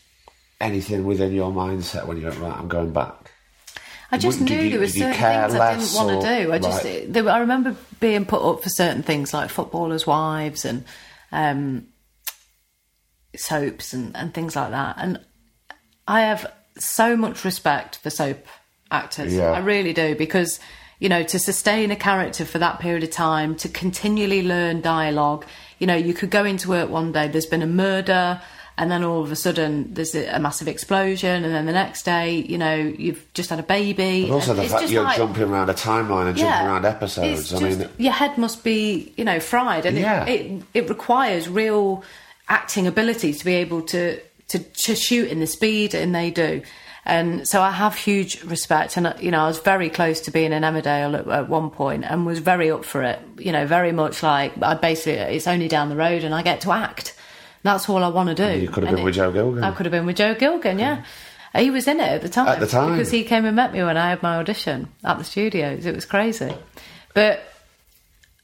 [0.61, 3.33] anything within your mindset when you went, right, I'm going back?
[4.11, 6.53] I just Did knew you- there were certain things I didn't want to do.
[6.53, 7.13] I just right.
[7.13, 10.85] there, I remember being put up for certain things like footballers' wives and
[11.33, 11.89] um,
[13.35, 14.97] soaps and, and things like that.
[14.99, 15.21] And
[16.07, 16.47] I have
[16.79, 18.47] so much respect for soap
[18.91, 19.35] actors.
[19.35, 19.51] Yeah.
[19.51, 20.61] I really do because
[21.01, 25.45] you know to sustain a character for that period of time, to continually learn dialogue.
[25.85, 27.29] You know, you could go into work one day.
[27.29, 28.41] There's been a murder.
[28.79, 32.05] And then all of a sudden, there's a, a massive explosion, and then the next
[32.05, 34.23] day, you know, you've just had a baby.
[34.27, 37.53] But also the fact you're like- jumping around a timeline and jumping around episodes.
[37.53, 40.25] I just- mean, your head must be, you know, fried, and Yeah.
[40.25, 42.03] it, it it requires real
[42.49, 44.19] acting ability to be able to
[44.49, 46.63] to, to shoot in the speed, and they do.
[47.07, 50.53] And so I have huge respect, and you know, I was very close to being
[50.53, 53.21] in Emmerdale at, at one point, and was very up for it.
[53.39, 56.63] You know, very much like I basically it's only down the road, and I get
[56.63, 57.15] to act.
[57.63, 58.59] That's all I want to do.
[58.59, 59.63] you could have And been with Joe Gilgun.
[59.63, 61.05] I could have been with Joe Gilgun, yeah.
[61.57, 62.49] He was in it at the time.
[62.49, 62.93] At the time.
[62.93, 65.87] Because he came and met me when I had my audition at the studios.
[65.87, 66.53] It was crazy.
[67.15, 67.43] But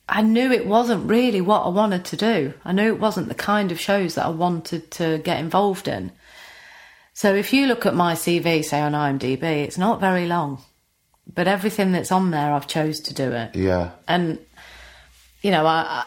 [0.08, 2.54] I knew it wasn't really what I wanted to do.
[2.64, 6.12] I knew it wasn't the kind of shows that I wanted to get involved in.
[7.20, 10.62] So if you look at my CV, say on IMDb, it's not very long.
[11.26, 13.90] But everything that's on there, I've chose to do it yeah.
[14.08, 14.38] and
[15.42, 16.04] you know I,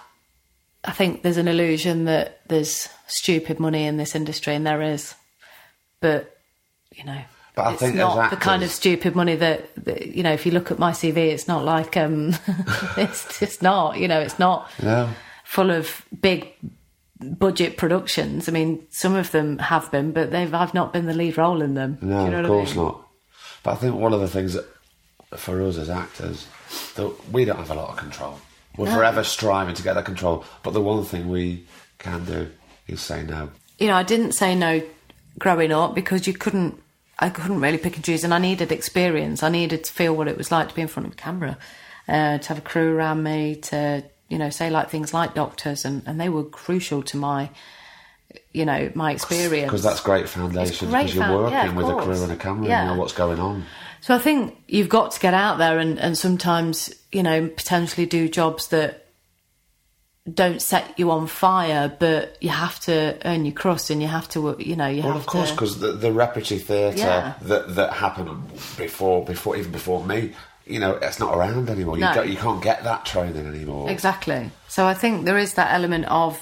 [0.83, 5.13] I think there's an illusion that there's stupid money in this industry, and there is,
[6.01, 6.35] but
[6.95, 7.21] you know.
[7.53, 10.33] But I it's think not the kind of stupid money that, that you know.
[10.33, 12.33] If you look at my CV, it's not like um,
[12.97, 13.99] it's just not.
[13.99, 15.09] You know, it's not No.
[15.45, 16.51] full of big
[17.31, 18.47] budget productions.
[18.47, 21.61] I mean, some of them have been, but they've I've not been the lead role
[21.61, 21.97] in them.
[22.01, 22.85] No, you know of what I course mean?
[22.85, 23.07] not.
[23.63, 24.65] But I think one of the things that
[25.37, 26.47] for us as actors
[26.95, 28.39] that we don't have a lot of control.
[28.77, 31.65] We're forever striving to get that control, but the one thing we
[31.99, 32.49] can do
[32.87, 33.49] is say no.
[33.77, 34.81] you know, I didn't say no
[35.37, 36.81] growing up because you couldn't.
[37.19, 39.43] I couldn't really pick and choose, and I needed experience.
[39.43, 41.57] I needed to feel what it was like to be in front of a camera,
[42.07, 44.03] uh, to have a crew around me, to
[44.33, 47.51] you know say like things like doctors, and, and they were crucial to my,
[48.51, 49.69] you know, my experience.
[49.69, 52.79] Because that's great foundation because you're working yeah, with a crew and a camera Yeah.
[52.81, 53.63] and you know what's going on.
[54.01, 58.07] So I think you've got to get out there and, and sometimes, you know, potentially
[58.07, 59.05] do jobs that
[60.41, 64.27] don't set you on fire, but you have to earn your crust and you have
[64.29, 67.33] to, you know, you Well, have of course, because the, the repertory theatre Yeah.
[67.43, 70.33] that that happened before, before even before me,
[70.65, 71.95] you know, it's not around anymore.
[71.97, 72.13] You, No.
[72.13, 73.89] don't, you can't get that training anymore.
[73.89, 74.49] Exactly.
[74.67, 76.39] So I think there is that element of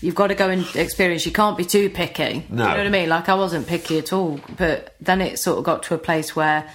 [0.00, 1.26] you've got to go and experience.
[1.26, 2.46] You can't be too picky.
[2.48, 2.64] No.
[2.64, 3.08] You know what I mean?
[3.08, 6.34] Like I wasn't picky at all, but then it sort of got to a place
[6.36, 6.68] where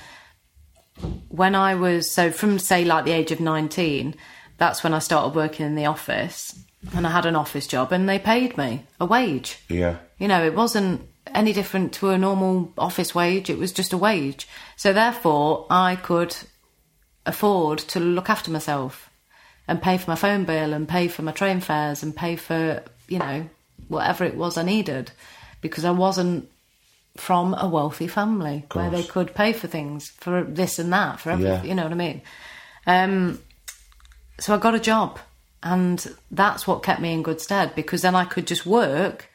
[1.30, 4.16] when I was so from say like the age of 19,
[4.58, 6.58] that's when I started working in the office
[6.96, 9.58] and I had an office job and they paid me a wage.
[9.70, 11.02] Yeah, You know, it wasn't
[11.34, 14.48] any different to a normal office wage, it was just a wage.
[14.78, 16.36] So therefore, I could
[17.26, 19.10] afford to look after myself
[19.68, 22.84] and pay for my phone bill and pay for my train fares and pay for,
[23.08, 23.50] you know,
[23.88, 25.12] whatever it was I needed
[25.62, 26.50] because I wasn't
[27.18, 31.32] from a wealthy family where they could pay for things for this and that for
[31.32, 31.64] everything, Yeah.
[31.64, 32.22] you know what I mean?
[32.86, 33.40] Um,
[34.38, 35.18] so I got a job,
[35.64, 39.30] and that's what kept me in good stead because then I could just work,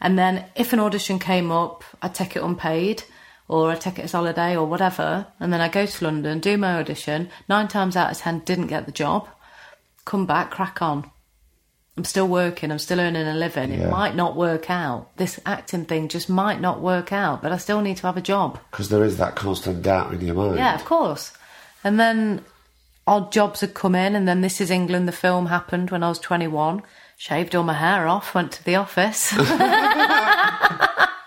[0.00, 3.04] and then if an audition came up, I'd take it unpaid,
[3.48, 6.78] or take it as holiday or whatever, and then I go to London, do my
[6.78, 7.28] audition.
[7.48, 9.28] Nine times out of ten, didn't get the job.
[10.04, 11.10] Come back, crack on.
[11.96, 12.70] I'm still working.
[12.72, 13.70] I'm still earning a living.
[13.72, 13.80] Yeah.
[13.86, 15.14] It might not work out.
[15.18, 18.22] This acting thing just might not work out, but I still need to have a
[18.22, 18.58] job.
[18.70, 20.56] because there is that constant doubt in your mind.
[20.56, 21.32] Yeah, of course.
[21.84, 22.42] And then
[23.06, 26.08] odd jobs had come in, and then This Is England, the film, happened when I
[26.08, 26.82] was 21.
[27.18, 29.30] Shaved all my hair off, went to the office.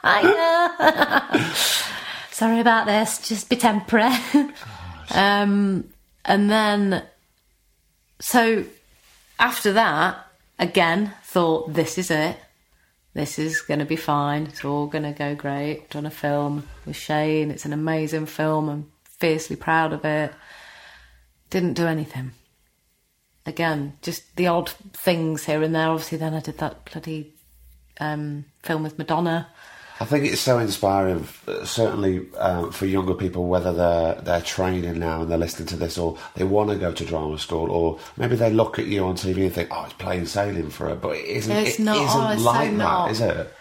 [0.04, 1.46] Hiya.
[2.36, 4.14] Sorry about this, just be temporary.
[5.12, 5.88] um,
[6.26, 7.02] and then,
[8.20, 8.66] so
[9.40, 10.18] after that,
[10.60, 12.36] again, thought, this is it.
[13.14, 14.48] This is going to be fine.
[14.48, 15.90] It's all going to go great.
[15.92, 17.52] Done a film with Shane.
[17.52, 18.68] It's an amazing film.
[18.68, 20.34] I'm fiercely proud of it.
[21.50, 22.34] Didn't do anything.
[23.46, 25.88] Again, just the odd things here and there.
[25.88, 27.34] Obviously, then I did that bloody
[28.02, 29.48] um, film with Madonna.
[30.00, 35.00] I think it's so inspiring, uh, certainly um, for younger people, whether they're they're training
[35.00, 38.00] now and they're listening to this, or they want to go to drama school, or
[38.18, 40.96] maybe they look at you on TV and think, "Oh, it's plain sailing for her,"
[40.96, 41.56] but it isn't.
[41.56, 41.98] It's it not.
[41.98, 43.12] isn't Oh, it's so like that, not.
[43.12, 43.54] is it?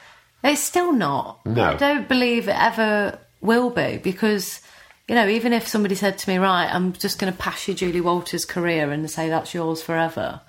[0.43, 1.45] It's still not.
[1.47, 1.70] No.
[1.70, 4.61] I don't believe it ever will be because,
[5.09, 7.74] you know, even if somebody said to me, right, I'm just going to pass you
[7.74, 10.41] Julie Walters' career and say that's yours forever.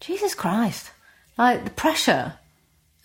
[0.00, 0.90] Jesus Christ.
[1.38, 2.34] Like the pressure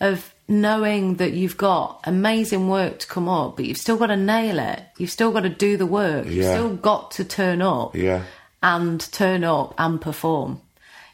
[0.00, 4.16] of knowing that you've got amazing work to come up, but you've still got to
[4.16, 4.80] nail it.
[4.98, 6.26] You've still got to do the work.
[6.26, 6.52] You've Yeah.
[6.54, 8.22] still got to turn up Yeah.
[8.62, 10.60] and turn up and perform.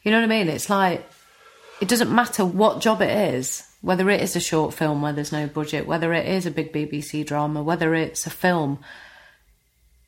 [0.02, 0.48] You know what I mean?
[0.48, 1.08] It's like
[1.80, 5.32] it doesn't matter what job it is, whether it is a short film where there's
[5.32, 8.80] no budget, whether it is a big BBC drama, whether it's a film,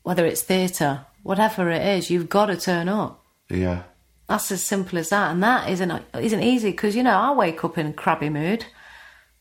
[0.03, 3.23] whether it's theatre, whatever it is, you've got to turn up.
[3.49, 3.83] Yeah.
[4.29, 7.65] That's as simple as that, and that isn't isn't easy because you know I wake
[7.65, 8.65] up in a crabby mood,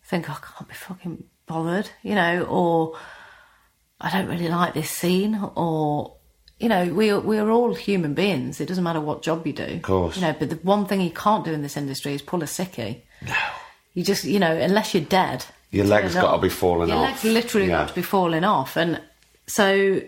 [0.09, 2.97] think "Oh, I can't be fucking bothered, you know, or
[4.01, 6.15] I don't really like this scene, or
[6.59, 8.59] you know we we are all human beings.
[8.61, 10.15] It doesn't matter what job you do, of course.
[10.15, 12.45] You know, but the one thing you can't do in this industry is pull a
[12.47, 13.01] sickie.
[13.25, 13.33] No,
[13.93, 17.23] you just you know unless you're dead, Your legs turn gotta be falling Your off.
[17.23, 17.79] Your legs literally Yeah.
[17.79, 19.01] got to be falling off, and
[19.47, 20.01] so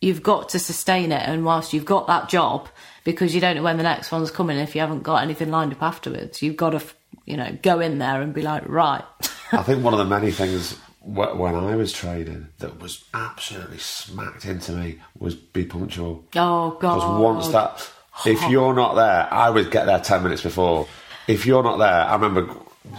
[0.00, 1.22] you've got to sustain it.
[1.28, 2.68] And whilst you've got that job,
[3.04, 5.72] because you don't know when the next one's coming, if you haven't got anything lined
[5.72, 6.80] up afterwards, you've got to,
[7.24, 9.04] you know, go in there and be like, right.
[9.52, 14.44] I think one of the many things when I was training that was absolutely smacked
[14.44, 16.24] into me was be punctual.
[16.36, 16.94] oh God.
[16.94, 17.90] Because once that,
[18.26, 20.86] if you're not there, I would get there 10 minutes before.
[21.26, 22.54] If you're not there, I remember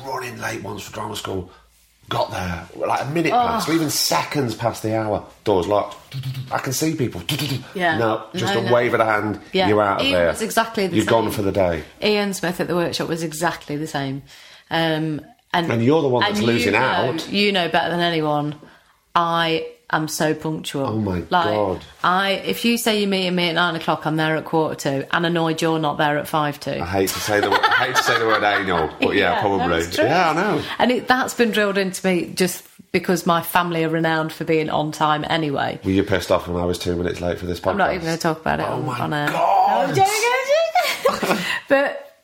[0.05, 1.51] running late once for drama school,
[2.09, 5.95] got there, like a minute past, or even seconds past the hour, doors locked.
[6.51, 7.21] I can see people.
[7.75, 7.97] Yeah.
[7.97, 8.73] No, just No, a no.
[8.73, 9.67] wave of the hand, Yeah.
[9.69, 10.27] you're out of Ian there.
[10.27, 11.83] was exactly the You're gone for the day.
[12.03, 14.23] Ian Smith at the workshop was exactly the same.
[14.71, 15.21] Um,
[15.53, 17.29] and, And you're the one that's losing know- out.
[17.31, 18.55] You know better than anyone.
[19.15, 20.85] I am so punctual.
[20.87, 21.83] Oh my like, God.
[22.03, 25.15] I if you say you meet me at nine o'clock, I'm there at quarter to,
[25.15, 26.79] and annoyed you're not there at five to.
[26.79, 29.57] I hate to say the I hate to say the word anal, but yeah, no,
[29.57, 29.85] probably.
[29.97, 30.63] Yeah, I know.
[30.77, 34.69] And it, that's been drilled into me just because my family are renowned for being
[34.69, 35.79] on time anyway.
[35.83, 37.71] Were you pissed off when I was two minutes late for this podcast?
[37.71, 39.09] I'm not even going to talk about it Oh on, my on.
[39.11, 39.99] God.
[39.99, 42.23] I'm I'm but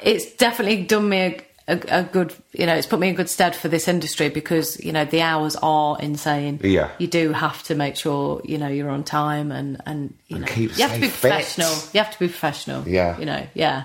[0.00, 3.28] it's definitely done me a, a, a good, you know, it's put me in good
[3.28, 6.60] stead for this industry because you know the hours are insane.
[6.62, 6.90] Yeah.
[6.98, 10.46] you do have to make sure you know you're on time and and you know
[10.46, 11.20] keep you have to be fit.
[11.30, 11.72] professional.
[11.92, 12.86] You have to be professional.
[12.88, 13.18] Yeah.
[13.18, 13.84] you know, yeah.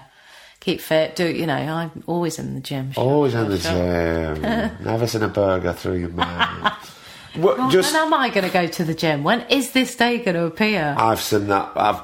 [0.59, 1.15] Keep fit.
[1.15, 1.55] Do you know?
[1.55, 2.91] I'm always in the gym.
[2.91, 4.35] sure, Always in the sure.
[4.35, 4.41] gym.
[4.85, 6.97] Never seen a burger through your mouth.
[7.33, 9.23] What, Well, just, when am I going to go to the gym?
[9.23, 10.93] When is this day going to appear?
[10.99, 11.71] I've seen that.
[11.77, 12.01] I've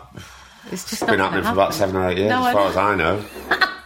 [0.71, 2.69] It's just been not happening gonna for about seven or eight years, No, as far
[2.69, 3.25] as I know.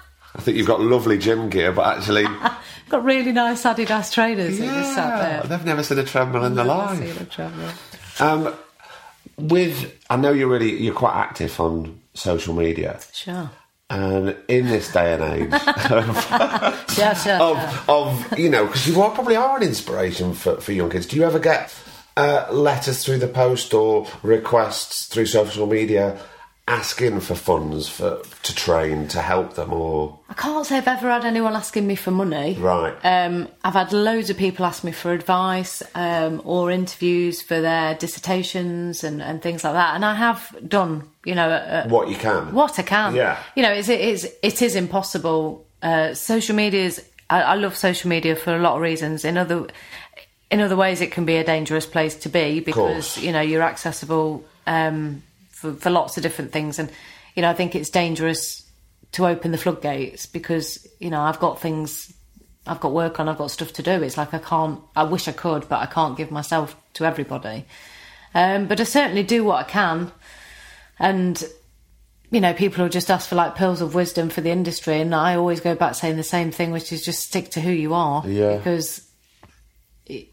[0.42, 2.26] I think you've got lovely gym gear, but actually,
[2.90, 5.44] Got really nice Adidas trainers that just sat yeah, there.
[5.48, 6.98] they've never seen a treadmill in their life.
[6.98, 7.72] seen a treadmill.
[8.20, 8.54] Um,
[9.38, 13.52] with, I know you're really, you're quite active on social media, Sure.
[13.92, 15.62] and in this day and age
[16.98, 17.34] Yeah, sure.
[17.40, 21.06] of, of you know, because you are probably are an inspiration for, for young kids.
[21.06, 21.74] Do you ever get
[22.18, 26.20] uh, letters through the post or requests through social media
[26.72, 31.10] asking for funds for to train to help them, or I can't say I've ever
[31.10, 32.56] had anyone asking me for money.
[32.56, 32.94] right?
[33.04, 37.96] Um, I've had loads of people ask me for advice um, or interviews for their
[37.96, 42.54] dissertations and, and things like that, and I have done, you know, what you can?
[42.54, 43.16] what I can.
[43.16, 43.38] Yeah.
[43.56, 45.66] You know, it's, it is it is impossible.
[45.82, 47.06] Uh, social media is.
[47.30, 49.26] I, I love social media for a lot of reasons.
[49.26, 49.68] In other
[50.50, 53.62] in other ways, it can be a dangerous place to be because you know you're
[53.62, 55.24] accessible um,
[55.62, 56.92] for, for lots of different things, and
[57.36, 58.68] you know I think it's dangerous
[59.14, 62.14] to open the floodgates because you know I've got things.
[62.68, 63.28] I've got work on.
[63.30, 64.04] I've got stuff to do.
[64.04, 64.80] It's like I can't.
[64.96, 67.66] I wish I could, but I can't give myself to everybody.
[68.34, 70.12] Um, but I certainly do what I can,
[71.00, 71.44] and
[72.32, 75.14] you know, people will just ask for like pearls of wisdom for the industry, and
[75.14, 77.94] I always go back saying the same thing, which is just stick to who you
[77.94, 78.56] are, Yeah.
[78.56, 79.06] because
[80.06, 80.28] it,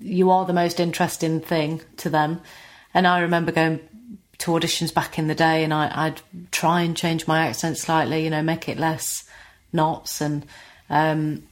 [0.00, 2.40] you are the most interesting thing to them.
[2.92, 3.78] And I remember going
[4.38, 6.20] to auditions back in the day, and I, I'd
[6.50, 9.24] try and change my accent slightly, you know, make it less
[9.72, 10.46] Notts, and
[10.90, 11.42] um,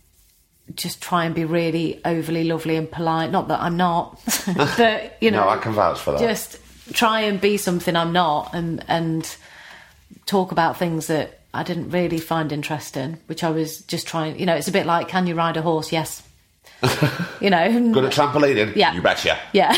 [0.75, 3.31] just try and be really overly lovely and polite.
[3.31, 4.21] Not that I'm not,
[4.77, 6.21] but you know, no, I can vouch for that.
[6.21, 6.59] just
[6.93, 9.37] try and be something I'm not and and
[10.27, 14.47] talk about things that I didn't really find interesting, which I was just trying you
[14.47, 15.93] know, it's a bit like can you ride a horse?
[15.93, 16.23] Yes.
[17.41, 18.75] you know Good at trampolining?
[18.77, 18.95] Yeah.
[18.95, 19.39] You betcha.
[19.53, 19.73] Yeah.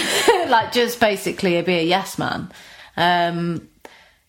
[0.49, 2.51] like just basically be a yes man.
[2.97, 3.69] Um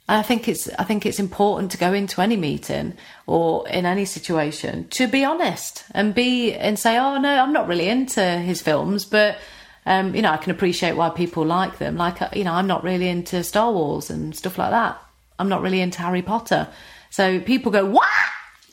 [0.09, 2.93] I think it's I think it's important to go into any meeting
[3.26, 7.68] or in any situation to be honest and be and say, oh no, I'm not
[7.68, 9.38] really into his films, but
[9.86, 11.97] um, you know I can appreciate why people like them.
[11.97, 15.01] Like uh, you know I'm not really into Star Wars and stuff like that.
[15.39, 16.70] I'm not really into Harry Potter.
[17.09, 18.07] So people go, what?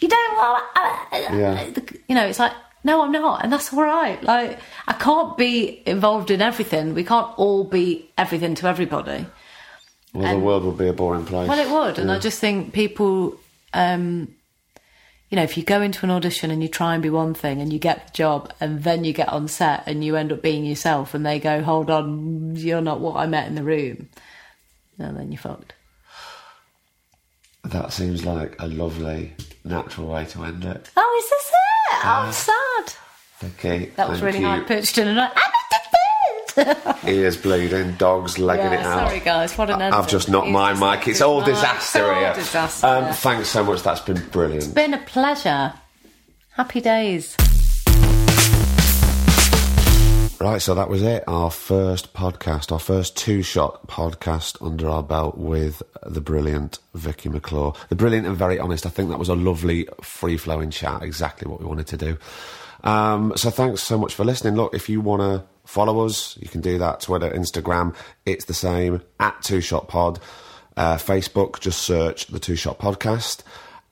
[0.01, 0.65] You don't want?
[1.13, 1.71] Yeah.
[2.09, 2.53] You know, it's like
[2.85, 4.23] no, I'm not, and that's all right.
[4.23, 6.95] Like I can't be involved in everything.
[6.95, 9.27] We can't all be everything to everybody.
[10.15, 11.49] Well, the world would be a boring place.
[11.49, 13.39] Well, it would, and I just think people,
[13.73, 14.33] um,
[15.29, 17.61] you know, if you go into an audition and you try and be one thing
[17.61, 20.41] and you get the job, and then you get on set and you end up
[20.41, 24.09] being yourself, and they go, "Hold on, you're not what I met in the room,"
[24.99, 25.75] and then you're fucked.
[27.65, 29.33] That seems like a lovely,
[29.65, 30.91] natural way to end it.
[30.97, 32.07] Oh, is this it?
[32.07, 32.95] I'm sad.
[33.43, 33.87] Okay.
[33.97, 34.47] That was really you.
[34.47, 35.31] high pitched and I'm
[37.07, 39.09] Ears bleeding, dogs legging Yeah, it out.
[39.09, 41.09] sorry, guys, what an I- I've just knocked my mic.
[41.09, 42.35] It's all it's disaster all here.
[42.35, 42.87] disaster.
[42.87, 43.83] Um, thanks so much.
[43.83, 44.75] That's been brilliant.
[44.75, 45.73] Been a pleasure.
[46.53, 47.37] Happy days.
[50.41, 51.25] Right, so that was it.
[51.27, 57.31] Our first podcast, our first two shot podcast under our belt with the brilliant Vicky
[57.31, 57.73] McClure.
[57.89, 58.85] The brilliant and very honest.
[58.85, 62.19] I think that was a lovely, free flowing chat, exactly what we wanted to do.
[62.83, 64.55] Um, so thanks so much for listening.
[64.55, 67.01] Look, if you want to follow us, you can do that.
[67.01, 67.95] Twitter, Instagram,
[68.27, 70.21] it's the same at Two Shot Pod.
[70.77, 73.43] Uh, Facebook, just search the Two Shot Podcast.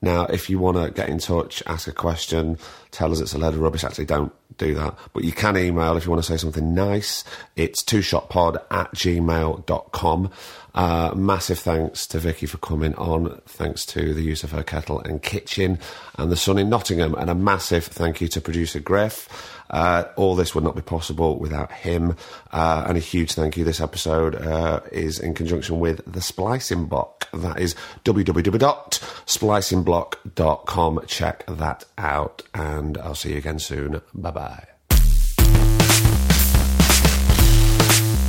[0.02, 2.58] Now, if you want to get in touch, ask a question,
[2.90, 4.98] tell us it's a load of rubbish, actually don't do that.
[5.12, 7.24] But you can email if you want to say something nice.
[7.54, 10.30] It's two twoshotpod at gmail.com.
[10.74, 13.40] Uh, massive thanks to Vicky for coming on.
[13.46, 15.78] Thanks to the use of her kettle and kitchen
[16.16, 17.14] and the sun in Nottingham.
[17.14, 19.51] And a massive thank you to producer Griff.
[19.72, 22.14] Uh, all this would not be possible without him.
[22.52, 23.64] Uh, and a huge thank you.
[23.64, 27.30] This episode uh, is in conjunction with the Splicing Block.
[27.32, 27.74] That is
[28.04, 31.00] www.splicingblock.com.
[31.06, 32.42] Check that out.
[32.54, 34.02] And I'll see you again soon.
[34.14, 34.66] Bye bye.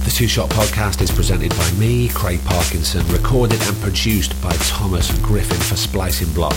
[0.06, 5.12] The Two Shot Podcast is presented by me, Craig Parkinson, recorded and produced by Thomas
[5.20, 6.56] Griffin for Splicing Block.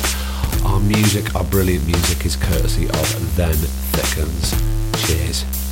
[0.67, 4.51] Our music, our brilliant music, is courtesy of Then Thickens.
[5.07, 5.66] Cheers.